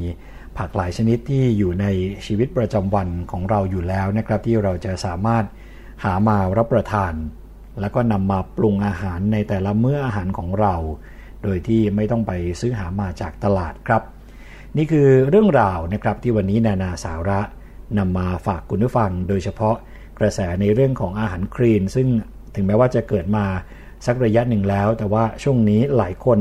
[0.59, 1.85] ผักหลายชนิดที่อยู่ใน
[2.25, 5.45] ชีวิตประจำวันของเราอยู่แล้วนะครับ ที่เราจะสามารถ
[6.03, 7.13] หามารับประทาน
[7.79, 10.75] แล้วก็นำมาปรุงอาหารในแต่ละมื้ออาหารของเรา
[11.43, 12.31] โดยที่ไม่ต้องไป
[12.61, 14.01] ซื้อหามาจากตลาดครับ
[14.77, 17.39] นี่คือเรื่องราวนะครับที่วันนี้นานาสาระ
[17.97, 19.75] นำมาฝากคุณผู้ฟัง โดยเฉพาะ
[20.19, 22.07] กระแสในเรื่องของอาหารครีน ซึ่ง
[22.55, 23.45] ถึงแม้ว่าจะเกิดมา
[24.05, 26.39] สักระยะหนึ่งแล้ว แต่ว่าช่วงนี้หลายคน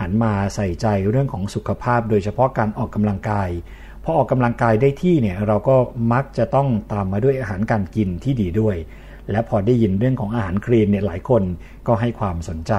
[0.00, 3.48] หันมาใส่ใจเรื่องของสุขภาพ โดยเฉพาะการออกกำลังกาย
[4.04, 5.76] พอออกกำลังกายได้ที่เนี่ยเราก็
[6.12, 8.76] มักจะต้องตามมาด้วยอาหารการกินที่ดีด้วย
[9.30, 11.42] และพอได้ยินเรื่องของอาหารคลีนเนี่ยหลายคน
[11.86, 12.72] ก็ให้ความสนใจ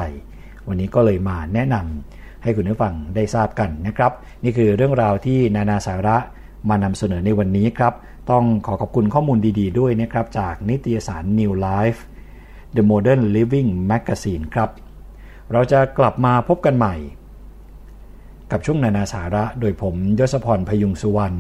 [0.67, 4.11] วันนี้ก็เลยมาแนะนำให้คุณผู้ฟังได้ทราบกันนะครับ
[4.43, 6.17] นี่คือเรื่องราวที่นานาสาระ
[6.69, 7.93] มานำเสนอในวันนี้ครับ
[8.31, 11.99] ต้องขอขอบคุณข้อมูลดี ๆ ด้วยนะครับ จากนิตยสาร New Life
[12.75, 14.69] The Modern Living Magazine ครับ
[15.51, 16.95] เราจะกลับมาพบกันใหม่
[18.51, 21.37] กับช่วงนานาสาระโดยผมยศพรพยุงสุวรรณ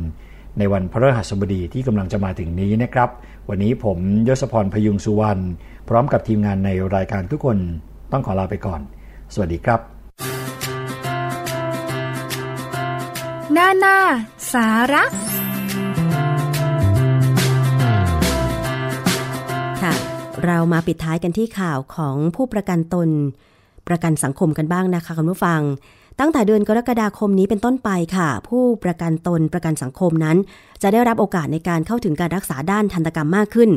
[0.57, 3.09] ในวันพฤหัสบดีที่กำลังจะมาถึงนี้นะครับ
[3.49, 5.41] วันนี้ผมยศพรพยุงสุวรรณ
[5.89, 7.57] พร้อมกับทีมงานในรายการทุกคน
[8.11, 8.81] ต้องขอลาไปก่อน
[9.33, 9.79] สวัสดีครับ
[13.55, 13.97] นานา
[14.53, 15.03] สาระ
[19.81, 20.10] ค่ะ
[20.45, 23.09] เรามาปิดท้ายกันที่ข่าวของผู้ประกันตน
[23.87, 25.61] ประกันสังคมกันบ้างนะคะคุณผู้ฟัง
[26.19, 30.37] ตั้งแต่เดือนกรกฎาคมนี้เป็นต้นไปค่ะ ผู้ประกันตนประกันสังคมนั้น
[30.81, 33.69] จะได้รับโอกาสในการเข้าถึงการรักษาด้านทันตกรรมมากขึ้น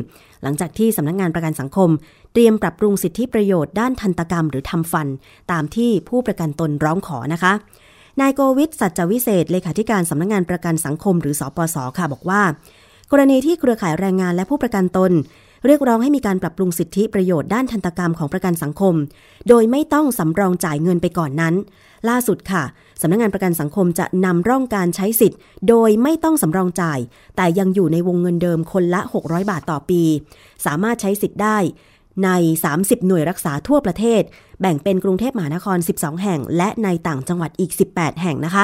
[0.43, 1.89] หลังจากที่สำนักงงานประกันสังคม
[2.33, 5.07] เตรียมปรับปรุงสิทธิประโยชน์ด้านทันตกรรมหรือทำฟัน
[5.51, 7.53] ตามที่ผู้ประกันตนร้องขอนะคะ
[8.21, 12.41] นายโกวิทสัจจวิเศษเลขาธิการสำนักงงานประกันสังคมหรือสอปสค่ะบอกว่า
[13.11, 15.11] กรณีที่เครือข่ายแรงงานและผู้ประกันตน
[15.65, 18.95] เรียกร้องให้มีการปรับปรุงสิทธิประโยชน์ด้านทันตกรรมของประกันสังคม
[19.47, 21.53] โดยไม่ต้องสำรองจ่ายเงินไปก่อนนั้น
[22.09, 22.63] ล่าสุดค่ะ
[23.01, 25.39] สำนักงงานประกันสังคมจะนำร่องการใช้สิทธิ์
[25.69, 26.99] โดยไม่ต้องสำรองจ่าย
[27.35, 30.01] แต่ยังอยู่ในวงเงินเดิมคนละ 600 บาทต่อปี
[30.65, 31.57] สามารถใช้สิทธิ์ได้
[32.25, 32.29] ใน
[32.69, 34.21] 30 หน่วยรักษาทั่วประเทศ
[34.61, 38.63] แบ่งเป็นกรุงเทพมหานคร 12 แห่ง และในต่างจังหวัดอีก 18 แห่งนะคะ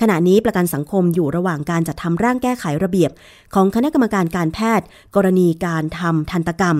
[0.00, 3.10] ขณะนี้ประกันสังคมอยู่ระหว่างการจัดทำร่างแก้ไขระเบียบ
[3.54, 4.86] ของคณะกรรมการการแพทย์
[5.16, 6.76] กรณีการทำทันตกรรม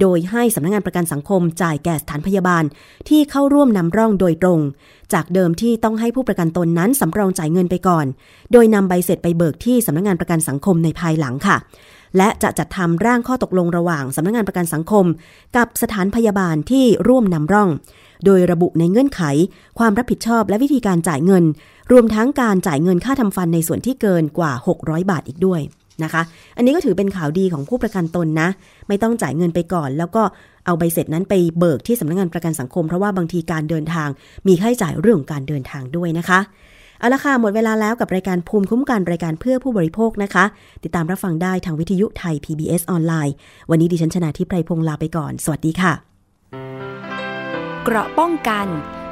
[0.00, 2.64] โดยให้สำนักงานประกันสังคมจ่ายแก่สถานพยาบาล
[3.08, 4.60] ที่เข้าร่วมนำร่องโดยตรง
[5.12, 8.06] จากเดิมที่ต้องให้ผู้ประกันตนนั้นสำรองจ่ายเงินไปก่อน
[8.52, 11.56] โดยนำใบเสร็จไปเบิกที่สำนักงานประกันสังคมในภายหลังค่ะ
[12.16, 15.04] และจะจัดทำร่างข้อตกลงระหว่างสำนักงานประกันสังคม
[15.56, 17.68] กับสถานพยาบาลที่ร่วมนำร่อง
[18.24, 19.22] โดยระบุในเงื่อนไข
[19.78, 21.44] ความรับผิดชอบและวิธีการจ่ายเงิน
[21.92, 24.52] รวมทั้งการจ่ายเงินค่าทำฟันในส่วนที่เกินกว่า
[24.82, 25.60] 600 บาทอีกด้วย
[26.04, 26.22] นะคะ
[26.56, 28.48] อันนี้ก็ถือเป็นข่าวดีของผู้ประกันตนนะ
[28.88, 30.22] ไม่ต้องจ่ายเงินไปก่อน แล้วก็
[30.66, 34.08] เอาใบเสร็จนั้นไปเบิกที่สำนักงานประกันสังคม เพราะว่าบางทีการเดินทาง
[34.48, 36.40] มีค่าใช้จ่ายเรื่องของการเดินทางด้วยนะคะ
[36.98, 40.44] เอาละค่ะหมดเวลาแล้วกับรายการภูมิคุ้มกันรายการเพื่อผู้บริโภคนะคะ
[40.84, 43.34] ติดตามรับฟังได้ทางวิทยุไทย PBS ออนไลน์
[43.70, 45.92] วันนี้ดิฉันชนะทิพไพรพงศ์ลาไปก่อน สวัสดีค่ะ
[47.84, 48.66] เกราะป้องกัน